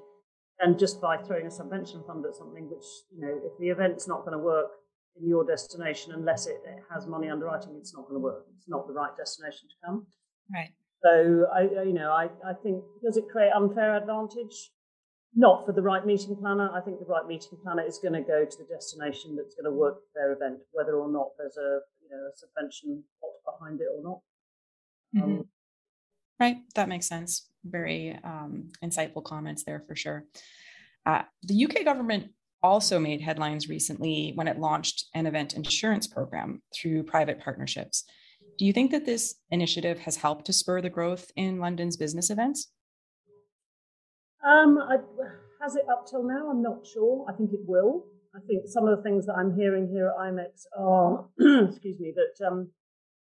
than 0.59 0.77
just 0.77 1.01
by 1.01 1.17
throwing 1.17 1.47
a 1.47 1.51
subvention 1.51 2.03
fund 2.05 2.25
at 2.25 2.35
something 2.35 2.69
which, 2.69 2.85
you 3.13 3.21
know, 3.21 3.33
if 3.45 3.53
the 3.59 3.69
event's 3.69 4.07
not 4.07 4.25
going 4.25 4.37
to 4.37 4.43
work 4.43 4.69
in 5.19 5.27
your 5.27 5.45
destination 5.45 6.13
unless 6.13 6.47
it, 6.47 6.57
it 6.65 6.83
has 6.91 7.07
money 7.07 7.29
underwriting. 7.29 7.75
It's 7.77 7.93
not 7.93 8.03
going 8.03 8.15
to 8.15 8.19
work. 8.19 8.45
It's 8.57 8.67
not 8.67 8.87
the 8.87 8.93
right 8.93 9.15
destination 9.17 9.67
to 9.69 9.75
come. 9.85 10.07
Right. 10.53 10.71
So 11.03 11.47
I, 11.53 11.83
you 11.83 11.93
know, 11.93 12.11
I, 12.11 12.29
I 12.45 12.53
think 12.53 12.83
does 13.03 13.17
it 13.17 13.25
create 13.29 13.51
unfair 13.53 13.95
advantage? 13.95 14.71
Not 15.35 15.65
for 15.65 15.71
the 15.71 15.81
right 15.81 16.05
meeting 16.05 16.35
planner. 16.35 16.69
I 16.73 16.79
think 16.81 16.99
the 16.99 17.05
right 17.05 17.25
meeting 17.27 17.57
planner 17.63 17.83
is 17.83 17.97
going 17.97 18.13
to 18.13 18.21
go 18.21 18.45
to 18.45 18.57
the 18.57 18.65
destination 18.71 19.35
that's 19.35 19.55
going 19.55 19.65
to 19.65 19.71
work 19.71 19.95
for 19.95 20.11
their 20.13 20.31
event, 20.33 20.59
whether 20.71 20.93
or 20.93 21.11
not 21.11 21.29
there's 21.37 21.57
a 21.57 21.79
you 22.01 22.09
know 22.09 22.17
a 22.17 22.31
subvention 22.35 23.03
pot 23.19 23.57
behind 23.59 23.81
it 23.81 23.87
or 23.95 24.03
not. 24.03 24.19
Mm-hmm. 25.15 25.39
Um, 25.39 25.45
right, 26.39 26.57
that 26.75 26.87
makes 26.87 27.07
sense. 27.07 27.49
Very 27.65 28.17
um, 28.23 28.69
insightful 28.83 29.23
comments 29.23 29.63
there 29.63 29.83
for 29.87 29.95
sure. 29.95 30.25
Uh, 31.05 31.23
the 31.41 31.65
UK 31.65 31.83
government 31.83 32.29
also 32.63 32.97
made 32.97 33.21
headlines 33.21 33.67
recently 33.67 34.31
when 34.35 34.47
it 34.47 34.57
launched 34.57 35.05
an 35.13 35.27
event 35.27 35.53
insurance 35.53 36.07
program 36.07 36.61
through 36.73 37.03
private 37.03 37.39
partnerships. 37.39 38.05
Do 38.57 38.65
you 38.65 38.73
think 38.73 38.91
that 38.91 39.05
this 39.05 39.35
initiative 39.51 39.99
has 39.99 40.15
helped 40.15 40.45
to 40.45 40.53
spur 40.53 40.81
the 40.81 40.89
growth 40.89 41.29
in 41.35 41.59
London's 41.59 41.97
business 41.97 42.29
events? 42.29 42.71
Um, 44.45 44.77
I, 44.77 44.97
has 45.61 45.75
it 45.75 45.85
up 45.91 46.07
till 46.09 46.23
now? 46.23 46.49
I'm 46.49 46.61
not 46.61 46.85
sure. 46.85 47.25
I 47.29 47.33
think 47.33 47.51
it 47.53 47.61
will. 47.65 48.05
I 48.35 48.39
think 48.47 48.67
some 48.67 48.87
of 48.87 48.97
the 48.97 49.03
things 49.03 49.25
that 49.25 49.33
I'm 49.33 49.55
hearing 49.55 49.87
here 49.87 50.07
at 50.07 50.15
IMEX 50.17 50.65
are, 50.77 51.25
excuse 51.69 51.99
me, 51.99 52.13
that 52.15 52.47
um, 52.47 52.69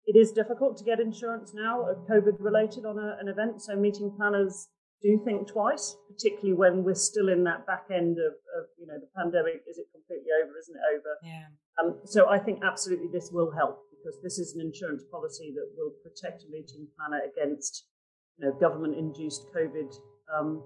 it 0.06 0.16
is 0.16 0.32
difficult 0.32 0.76
to 0.78 0.84
get 0.84 1.00
insurance 1.00 1.52
now, 1.54 1.82
uh, 1.82 1.94
COVID 2.10 2.36
related 2.38 2.84
on 2.84 2.98
a, 2.98 3.16
an 3.20 3.28
event. 3.28 3.62
So 3.62 3.76
meeting 3.76 4.12
planners 4.16 4.68
do 5.02 5.20
think 5.24 5.46
twice, 5.46 5.96
particularly 6.10 6.54
when 6.54 6.82
we're 6.82 6.94
still 6.94 7.28
in 7.28 7.44
that 7.44 7.66
back 7.66 7.86
end 7.92 8.18
of, 8.18 8.34
of 8.58 8.66
you 8.78 8.86
know 8.86 8.98
the 8.98 9.08
pandemic. 9.16 9.62
Is 9.68 9.78
it 9.78 9.86
completely 9.92 10.30
over? 10.42 10.52
Isn't 10.58 10.76
it 10.76 10.86
over? 10.96 11.12
Yeah. 11.22 11.46
Um, 11.78 12.00
so 12.04 12.28
I 12.28 12.38
think 12.38 12.60
absolutely 12.64 13.08
this 13.12 13.30
will 13.32 13.50
help 13.50 13.78
because 13.90 14.18
this 14.22 14.38
is 14.38 14.54
an 14.54 14.60
insurance 14.60 15.04
policy 15.10 15.54
that 15.54 15.70
will 15.76 15.92
protect 16.02 16.42
a 16.44 16.48
meeting 16.50 16.86
planner 16.96 17.22
against 17.22 17.86
you 18.38 18.46
know 18.46 18.52
government-induced 18.58 19.46
COVID 19.54 19.94
um, 20.34 20.62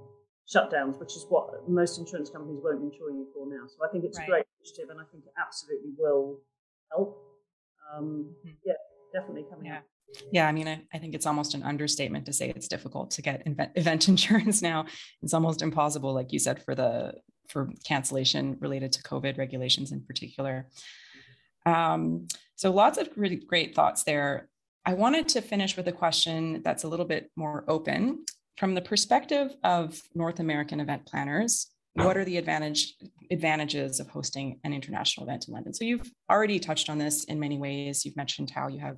shutdowns, 0.48 0.98
which 0.98 1.16
is 1.16 1.26
what 1.28 1.68
most 1.68 1.98
insurance 1.98 2.30
companies 2.30 2.60
won't 2.62 2.82
insure 2.82 3.10
you 3.10 3.26
for 3.34 3.46
now. 3.46 3.66
So 3.68 3.84
I 3.84 3.92
think 3.92 4.04
it's 4.04 4.18
right. 4.18 4.28
a 4.28 4.30
great 4.30 4.46
initiative, 4.60 4.90
and 4.90 5.00
I 5.00 5.04
think 5.12 5.24
it 5.24 5.32
absolutely 5.40 5.92
will 5.98 6.38
help. 6.90 7.18
Um, 7.92 8.34
mm-hmm. 8.40 8.56
Yeah, 8.64 8.80
definitely 9.12 9.44
coming 9.50 9.66
yeah. 9.66 9.78
up. 9.78 9.91
Yeah, 10.32 10.46
I 10.46 10.52
mean, 10.52 10.68
I, 10.68 10.82
I, 10.92 10.98
think 10.98 11.14
it's 11.14 11.26
almost 11.26 11.54
an 11.54 11.62
understatement 11.62 12.26
to 12.26 12.32
say 12.32 12.50
it's 12.50 12.68
difficult 12.68 13.10
to 13.12 13.22
get 13.22 13.46
event, 13.46 13.70
event 13.76 14.08
insurance 14.14 14.62
now. 14.62 14.86
It's 15.22 15.34
almost 15.34 15.62
impossible, 15.62 16.12
like 16.12 16.32
you 16.32 16.38
said, 16.38 16.62
for 16.62 16.74
the 16.74 17.14
for 17.48 17.70
cancellation 17.84 18.56
related 18.60 18.92
to 18.92 19.02
COVID 19.02 19.36
regulations 19.36 19.92
in 19.92 20.02
particular. 20.02 20.68
Um, 21.66 22.28
so 22.56 22.70
lots 22.70 22.98
of 22.98 23.10
really 23.16 23.36
great 23.36 23.74
thoughts 23.74 24.04
there. 24.04 24.48
I 24.84 24.94
wanted 24.94 25.28
to 25.28 25.40
finish 25.40 25.76
with 25.76 25.86
a 25.88 25.92
question 25.92 26.62
that's 26.62 26.84
a 26.84 26.88
little 26.88 27.06
bit 27.06 27.30
more 27.36 27.64
open. 27.68 28.24
From 28.56 28.74
the 28.74 28.80
perspective 28.80 29.54
of 29.64 30.00
North 30.14 30.40
American 30.40 30.80
event 30.80 31.06
planners, 31.06 31.68
what 31.94 32.16
are 32.16 32.24
the 32.24 32.38
advantage 32.38 32.94
advantages 33.30 34.00
of 34.00 34.08
hosting 34.08 34.58
an 34.64 34.72
international 34.72 35.26
event 35.26 35.46
in 35.46 35.54
London? 35.54 35.74
So 35.74 35.84
you've 35.84 36.10
already 36.30 36.58
touched 36.58 36.88
on 36.88 36.98
this 36.98 37.24
in 37.24 37.38
many 37.38 37.58
ways. 37.58 38.04
You've 38.04 38.16
mentioned 38.16 38.50
how 38.50 38.68
you 38.68 38.80
have 38.80 38.96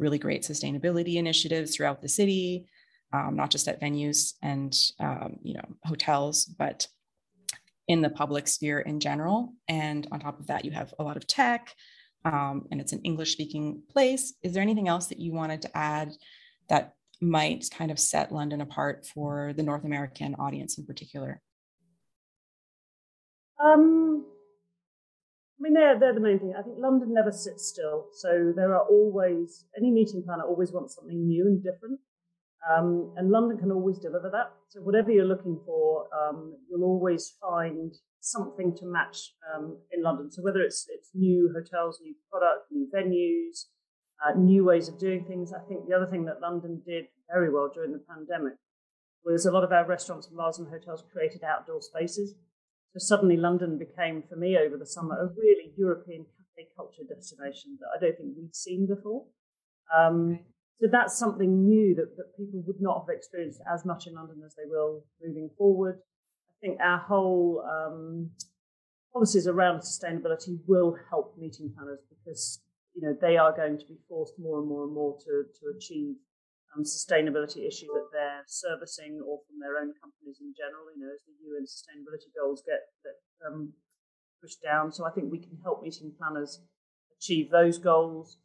really 0.00 0.18
great 0.18 0.42
sustainability 0.42 1.14
initiatives 1.14 1.76
throughout 1.76 2.00
the 2.02 2.08
city, 2.08 2.66
um, 3.12 3.36
not 3.36 3.50
just 3.50 3.68
at 3.68 3.80
venues 3.80 4.34
and 4.42 4.74
um, 4.98 5.36
you 5.42 5.54
know 5.54 5.68
hotels, 5.84 6.46
but 6.46 6.88
in 7.86 8.00
the 8.00 8.10
public 8.10 8.48
sphere 8.48 8.80
in 8.80 8.98
general. 9.00 9.52
And 9.68 10.08
on 10.10 10.20
top 10.20 10.40
of 10.40 10.46
that, 10.46 10.64
you 10.64 10.70
have 10.72 10.94
a 10.98 11.04
lot 11.04 11.16
of 11.16 11.26
tech, 11.26 11.74
um, 12.24 12.66
and 12.70 12.80
it's 12.80 12.92
an 12.92 13.02
English-speaking 13.02 13.82
place. 13.90 14.34
Is 14.42 14.52
there 14.52 14.62
anything 14.62 14.88
else 14.88 15.06
that 15.08 15.20
you 15.20 15.32
wanted 15.32 15.62
to 15.62 15.76
add 15.76 16.12
that 16.68 16.94
might 17.20 17.68
kind 17.70 17.90
of 17.90 17.98
set 17.98 18.32
London 18.32 18.60
apart 18.60 19.06
for 19.12 19.52
the 19.56 19.62
North 19.62 19.84
American 19.84 20.34
audience 20.36 20.78
in 20.78 20.86
particular? 20.86 21.40
Um, 23.62 24.24
I 25.60 25.62
mean, 25.62 25.74
they're, 25.74 25.98
they're 25.98 26.14
the 26.14 26.20
main 26.20 26.38
thing. 26.38 26.54
I 26.58 26.62
think 26.62 26.76
London 26.78 27.12
never 27.12 27.30
sits 27.30 27.68
still. 27.68 28.06
So 28.14 28.52
there 28.56 28.74
are 28.74 28.86
always, 28.88 29.66
any 29.76 29.90
meeting 29.90 30.22
planner 30.24 30.44
always 30.44 30.72
wants 30.72 30.94
something 30.94 31.26
new 31.26 31.46
and 31.46 31.62
different. 31.62 32.00
Um, 32.68 33.12
and 33.16 33.30
London 33.30 33.58
can 33.58 33.70
always 33.70 33.98
deliver 33.98 34.30
that. 34.30 34.52
So 34.68 34.80
whatever 34.80 35.10
you're 35.10 35.26
looking 35.26 35.60
for, 35.66 36.06
um, 36.14 36.56
you'll 36.68 36.84
always 36.84 37.34
find 37.40 37.94
something 38.20 38.74
to 38.76 38.86
match 38.86 39.34
um, 39.54 39.76
in 39.92 40.02
London. 40.02 40.30
So 40.30 40.42
whether 40.42 40.60
it's 40.60 40.86
it's 40.88 41.10
new 41.14 41.52
hotels, 41.54 42.00
new 42.02 42.14
product, 42.30 42.70
new 42.70 42.88
venues, 42.94 43.66
uh, 44.24 44.38
new 44.38 44.64
ways 44.64 44.88
of 44.88 44.98
doing 44.98 45.24
things. 45.26 45.52
I 45.52 45.66
think 45.68 45.86
the 45.88 45.96
other 45.96 46.06
thing 46.06 46.24
that 46.26 46.40
London 46.40 46.82
did 46.86 47.06
very 47.30 47.52
well 47.52 47.70
during 47.72 47.92
the 47.92 48.04
pandemic 48.08 48.54
was 49.24 49.46
a 49.46 49.52
lot 49.52 49.64
of 49.64 49.72
our 49.72 49.86
restaurants 49.86 50.26
and 50.26 50.36
bars 50.36 50.58
and 50.58 50.68
hotels 50.68 51.04
created 51.12 51.42
outdoor 51.44 51.80
spaces. 51.80 52.34
So 52.92 52.98
suddenly 52.98 53.36
London 53.36 53.78
became, 53.78 54.24
for 54.28 54.36
me 54.36 54.56
over 54.58 54.76
the 54.76 54.86
summer, 54.86 55.16
a 55.20 55.26
really 55.26 55.72
European 55.76 56.24
cafe 56.24 56.68
culture 56.76 57.02
destination 57.08 57.78
that 57.80 57.88
I 57.96 58.00
don't 58.00 58.16
think 58.16 58.36
we'd 58.36 58.54
seen 58.54 58.86
before. 58.86 59.26
Um, 59.96 60.40
so 60.80 60.88
that's 60.90 61.16
something 61.16 61.64
new 61.64 61.94
that, 61.94 62.16
that 62.16 62.36
people 62.36 62.62
would 62.66 62.80
not 62.80 63.04
have 63.04 63.14
experienced 63.14 63.60
as 63.72 63.84
much 63.84 64.06
in 64.06 64.14
London 64.14 64.42
as 64.44 64.54
they 64.54 64.68
will 64.68 65.04
moving 65.22 65.50
forward. 65.56 65.98
I 65.98 66.66
think 66.66 66.80
our 66.80 66.98
whole 66.98 67.62
um, 67.70 68.30
policies 69.12 69.46
around 69.46 69.80
sustainability 69.80 70.58
will 70.66 70.96
help 71.10 71.36
meeting 71.38 71.72
planners 71.74 72.00
because 72.08 72.60
you 72.94 73.02
know 73.02 73.16
they 73.20 73.36
are 73.36 73.54
going 73.54 73.78
to 73.78 73.84
be 73.86 73.98
forced 74.08 74.34
more 74.38 74.58
and 74.58 74.68
more 74.68 74.84
and 74.84 74.92
more 74.92 75.16
to 75.18 75.44
to 75.60 75.76
achieve 75.76 76.16
um, 76.76 76.84
sustainability 76.84 77.66
issues 77.66 77.90
that 77.92 78.08
they're 78.12 78.44
servicing 78.46 79.20
or 79.26 79.40
from 79.46 79.58
their 79.58 79.78
own 79.78 79.92
companies 80.00 80.38
in 80.40 80.54
general. 80.54 80.86
You 80.94 81.06
know, 81.06 81.12
as 81.12 81.22
the 81.26 81.34
UN 81.46 81.66
sustainability 81.66 82.30
goals 82.36 82.62
get, 82.66 82.86
um, 83.46 83.72
pushed 84.42 84.62
down, 84.62 84.92
so 84.92 85.04
I 85.04 85.10
think 85.10 85.30
we 85.30 85.38
can 85.40 85.58
help 85.62 85.82
meeting 85.82 86.12
planners 86.18 86.60
achieve 87.18 87.50
those 87.50 87.78
goals. 87.78 88.38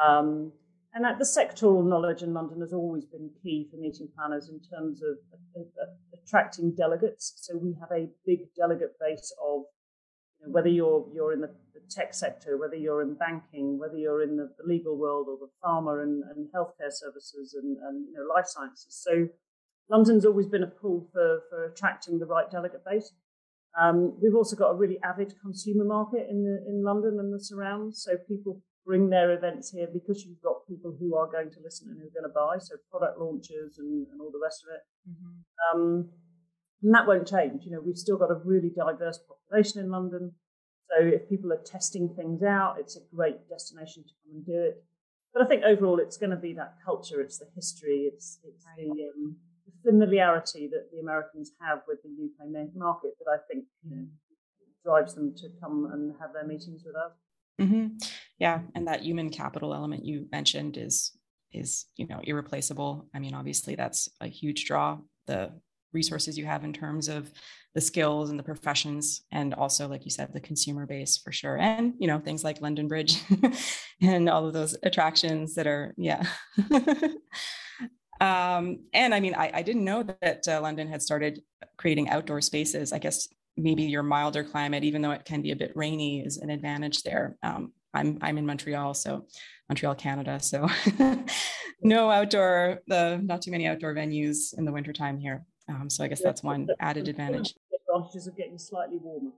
Um, 0.00 0.52
and 0.94 1.04
that 1.04 1.18
the 1.18 1.24
sectoral 1.24 1.84
knowledge 1.84 2.22
in 2.22 2.32
London 2.32 2.60
has 2.60 2.72
always 2.72 3.04
been 3.04 3.28
key 3.42 3.66
for 3.68 3.76
meeting 3.76 4.08
planners 4.16 4.48
in 4.48 4.60
terms 4.60 5.02
of, 5.02 5.18
of, 5.56 5.66
of 5.82 5.88
attracting 6.14 6.72
delegates. 6.76 7.34
So 7.36 7.56
we 7.56 7.74
have 7.80 7.90
a 7.90 8.08
big 8.24 8.54
delegate 8.56 8.92
base 9.00 9.34
of 9.44 9.62
you 10.38 10.46
know, 10.46 10.52
whether 10.52 10.68
you're 10.68 11.06
you're 11.12 11.32
in 11.32 11.40
the, 11.40 11.50
tech 11.90 12.14
sector, 12.14 12.56
whether 12.56 12.76
you're 12.76 13.02
in 13.02 13.14
banking, 13.14 13.78
whether 13.78 13.96
you're 13.96 14.22
in 14.22 14.36
the, 14.36 14.50
the 14.58 14.66
legal 14.66 14.96
world 14.96 15.26
or 15.28 15.38
the 15.38 15.50
pharma 15.64 16.02
and, 16.02 16.22
and 16.34 16.48
healthcare 16.54 16.90
services 16.90 17.54
and, 17.54 17.76
and 17.78 18.06
you 18.08 18.14
know 18.14 18.34
life 18.34 18.46
sciences. 18.46 19.00
So 19.02 19.28
London's 19.90 20.24
always 20.24 20.46
been 20.46 20.62
a 20.62 20.68
pool 20.68 21.08
for 21.12 21.40
for 21.50 21.64
attracting 21.64 22.18
the 22.18 22.26
right 22.26 22.50
delegate 22.50 22.84
base. 22.84 23.12
Um, 23.80 24.16
we've 24.22 24.36
also 24.36 24.56
got 24.56 24.70
a 24.70 24.74
really 24.74 24.98
avid 25.02 25.34
consumer 25.42 25.84
market 25.84 26.26
in 26.30 26.44
the 26.44 26.64
in 26.68 26.84
London 26.84 27.18
and 27.18 27.32
the 27.32 27.42
surrounds. 27.42 28.02
So 28.02 28.16
people 28.28 28.62
bring 28.86 29.08
their 29.08 29.32
events 29.32 29.70
here 29.70 29.88
because 29.92 30.24
you've 30.24 30.42
got 30.42 30.66
people 30.68 30.94
who 30.98 31.16
are 31.16 31.30
going 31.30 31.50
to 31.50 31.60
listen 31.62 31.88
and 31.88 31.98
who 31.98 32.06
are 32.06 32.20
going 32.20 32.28
to 32.28 32.34
buy. 32.34 32.58
So 32.58 32.76
product 32.90 33.18
launches 33.18 33.78
and, 33.78 34.06
and 34.12 34.20
all 34.20 34.30
the 34.30 34.40
rest 34.42 34.62
of 34.62 34.74
it. 34.74 34.82
Mm-hmm. 35.10 35.80
Um, 35.80 36.10
and 36.82 36.94
that 36.94 37.06
won't 37.06 37.26
change. 37.26 37.64
You 37.64 37.72
know, 37.72 37.80
we've 37.80 37.96
still 37.96 38.18
got 38.18 38.30
a 38.30 38.40
really 38.44 38.70
diverse 38.70 39.18
population 39.26 39.80
in 39.80 39.90
London. 39.90 40.32
So 40.94 41.04
if 41.04 41.28
people 41.28 41.52
are 41.52 41.62
testing 41.64 42.08
things 42.14 42.42
out, 42.42 42.76
it's 42.78 42.96
a 42.96 43.00
great 43.14 43.48
destination 43.48 44.04
to 44.04 44.10
come 44.22 44.36
and 44.36 44.46
do 44.46 44.60
it. 44.60 44.84
But 45.32 45.42
I 45.42 45.46
think 45.46 45.64
overall, 45.64 45.98
it's 45.98 46.16
going 46.16 46.30
to 46.30 46.36
be 46.36 46.52
that 46.54 46.76
culture, 46.84 47.20
it's 47.20 47.38
the 47.38 47.46
history, 47.54 48.10
it's, 48.12 48.38
it's 48.44 48.64
right. 48.64 48.86
the, 48.86 49.08
um, 49.08 49.36
the, 49.66 49.90
familiarity 49.90 50.68
that 50.68 50.90
the 50.92 51.00
Americans 51.00 51.52
have 51.60 51.80
with 51.88 51.98
the 52.02 52.08
UK 52.08 52.48
market 52.76 53.10
that 53.18 53.30
I 53.30 53.38
think 53.50 53.64
you 53.82 53.96
know, 53.96 54.04
drives 54.84 55.14
them 55.14 55.34
to 55.36 55.48
come 55.60 55.90
and 55.92 56.14
have 56.20 56.32
their 56.32 56.46
meetings 56.46 56.84
with 56.86 56.94
us. 56.94 57.12
Mm-hmm. 57.60 57.96
Yeah, 58.38 58.60
and 58.74 58.86
that 58.86 59.02
human 59.02 59.30
capital 59.30 59.74
element 59.74 60.04
you 60.04 60.26
mentioned 60.30 60.76
is 60.76 61.16
is 61.52 61.86
you 61.96 62.06
know 62.06 62.20
irreplaceable. 62.22 63.08
I 63.14 63.18
mean, 63.20 63.34
obviously 63.34 63.74
that's 63.76 64.08
a 64.20 64.26
huge 64.26 64.64
draw. 64.64 64.98
The 65.26 65.52
resources 65.94 66.36
you 66.36 66.44
have 66.44 66.64
in 66.64 66.72
terms 66.72 67.08
of 67.08 67.30
the 67.74 67.80
skills 67.80 68.30
and 68.30 68.38
the 68.38 68.42
professions 68.42 69.22
and 69.32 69.54
also 69.54 69.88
like 69.88 70.04
you 70.04 70.10
said 70.10 70.32
the 70.32 70.40
consumer 70.40 70.86
base 70.86 71.16
for 71.18 71.32
sure. 71.32 71.58
And 71.58 71.94
you 71.98 72.06
know 72.06 72.18
things 72.18 72.44
like 72.44 72.60
london 72.60 72.88
bridge 72.88 73.22
and 74.00 74.28
all 74.28 74.46
of 74.46 74.52
those 74.52 74.76
attractions 74.82 75.54
that 75.54 75.66
are 75.66 75.94
yeah. 75.96 76.24
Um, 78.20 78.84
and 78.92 79.12
i 79.12 79.18
mean 79.18 79.34
i, 79.34 79.50
I 79.52 79.62
didn't 79.62 79.84
know 79.84 80.04
that 80.04 80.46
uh, 80.46 80.60
london 80.60 80.86
had 80.86 81.02
started 81.02 81.42
creating 81.76 82.08
outdoor 82.10 82.40
spaces. 82.40 82.92
I 82.92 82.98
guess 83.00 83.26
maybe 83.56 83.82
your 83.82 84.04
milder 84.04 84.44
climate 84.44 84.84
even 84.84 85.02
though 85.02 85.10
it 85.10 85.24
can 85.24 85.42
be 85.42 85.50
a 85.50 85.56
bit 85.56 85.72
rainy 85.74 86.20
is 86.20 86.36
an 86.38 86.48
advantage 86.48 87.02
there. 87.02 87.36
Um, 87.42 87.72
i'm 87.94 88.18
i'm 88.20 88.36
in 88.36 88.44
montreal 88.44 88.92
so 88.92 89.26
montreal 89.68 89.94
canada 89.94 90.38
so 90.40 90.68
no 91.82 92.10
outdoor 92.10 92.80
the 92.86 93.20
not 93.22 93.40
too 93.40 93.50
many 93.50 93.66
outdoor 93.66 93.94
venues 93.94 94.56
in 94.58 94.64
the 94.64 94.72
wintertime 94.72 95.18
here 95.18 95.44
um, 95.68 95.88
so 95.88 96.04
I 96.04 96.08
guess 96.08 96.22
that's 96.22 96.42
one 96.42 96.68
added 96.80 97.08
advantage. 97.08 97.54
Advantages 97.88 98.26
of 98.26 98.36
getting 98.36 98.58
slightly 98.58 98.98
warmer. 99.00 99.30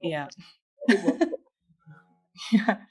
Yeah. 0.00 0.28
yeah. 2.52 2.76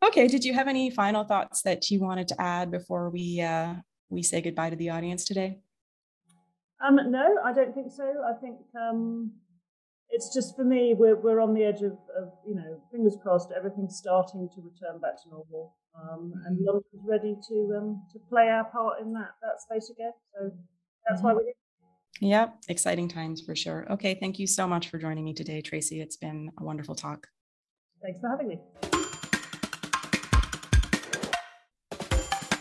Okay. 0.00 0.28
Did 0.28 0.44
you 0.44 0.54
have 0.54 0.68
any 0.68 0.90
final 0.90 1.24
thoughts 1.24 1.62
that 1.62 1.90
you 1.90 1.98
wanted 1.98 2.28
to 2.28 2.40
add 2.40 2.70
before 2.70 3.10
we 3.10 3.40
uh, 3.40 3.74
we 4.10 4.22
say 4.22 4.40
goodbye 4.40 4.70
to 4.70 4.76
the 4.76 4.90
audience 4.90 5.24
today? 5.24 5.58
Um, 6.80 7.00
no, 7.10 7.38
I 7.44 7.52
don't 7.52 7.74
think 7.74 7.90
so. 7.90 8.04
I 8.04 8.40
think 8.40 8.58
um, 8.80 9.32
it's 10.10 10.32
just 10.32 10.54
for 10.54 10.64
me, 10.64 10.94
we're 10.96 11.16
we're 11.16 11.40
on 11.40 11.52
the 11.52 11.64
edge 11.64 11.82
of, 11.82 11.98
of 12.16 12.32
you 12.46 12.54
know, 12.54 12.80
fingers 12.92 13.16
crossed, 13.20 13.50
everything's 13.56 13.96
starting 13.96 14.48
to 14.54 14.60
return 14.60 15.00
back 15.00 15.20
to 15.22 15.28
normal, 15.30 15.74
um, 16.00 16.32
and 16.46 16.56
mm-hmm. 16.56 16.66
London's 16.66 17.02
ready 17.04 17.36
to 17.48 17.74
um, 17.76 18.02
to 18.12 18.18
play 18.28 18.48
our 18.48 18.64
part 18.64 19.00
in 19.00 19.12
that 19.14 19.30
that 19.42 19.60
space 19.60 19.90
again. 19.90 20.12
So 20.32 20.52
that's 21.08 21.18
mm-hmm. 21.18 21.26
why 21.26 21.34
we're 21.34 21.42
here. 21.42 21.54
Yep, 22.20 22.62
exciting 22.68 23.08
times 23.08 23.40
for 23.40 23.54
sure. 23.54 23.86
Okay, 23.92 24.14
thank 24.14 24.38
you 24.38 24.46
so 24.46 24.66
much 24.66 24.88
for 24.88 24.98
joining 24.98 25.24
me 25.24 25.34
today, 25.34 25.60
Tracy. 25.60 26.00
It's 26.00 26.16
been 26.16 26.50
a 26.58 26.64
wonderful 26.64 26.94
talk. 26.94 27.28
Thanks 28.02 28.20
for 28.20 28.28
having 28.28 28.48
me. 28.48 28.58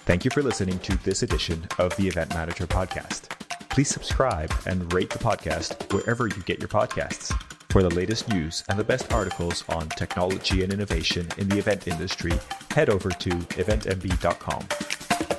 Thank 0.05 0.23
you 0.23 0.31
for 0.31 0.41
listening 0.41 0.79
to 0.79 0.95
this 1.03 1.21
edition 1.21 1.67
of 1.79 1.95
the 1.97 2.07
Event 2.07 2.33
Manager 2.33 2.65
Podcast. 2.65 3.29
Please 3.69 3.89
subscribe 3.89 4.51
and 4.65 4.91
rate 4.93 5.09
the 5.09 5.19
podcast 5.19 5.93
wherever 5.93 6.27
you 6.27 6.41
get 6.43 6.59
your 6.59 6.69
podcasts. 6.69 7.37
For 7.69 7.83
the 7.83 7.93
latest 7.93 8.29
news 8.29 8.63
and 8.69 8.79
the 8.79 8.83
best 8.83 9.11
articles 9.11 9.65
on 9.67 9.89
technology 9.89 10.63
and 10.63 10.71
innovation 10.71 11.27
in 11.37 11.49
the 11.49 11.59
event 11.59 11.87
industry, 11.87 12.33
head 12.71 12.89
over 12.89 13.09
to 13.09 13.29
eventmb.com. 13.29 15.36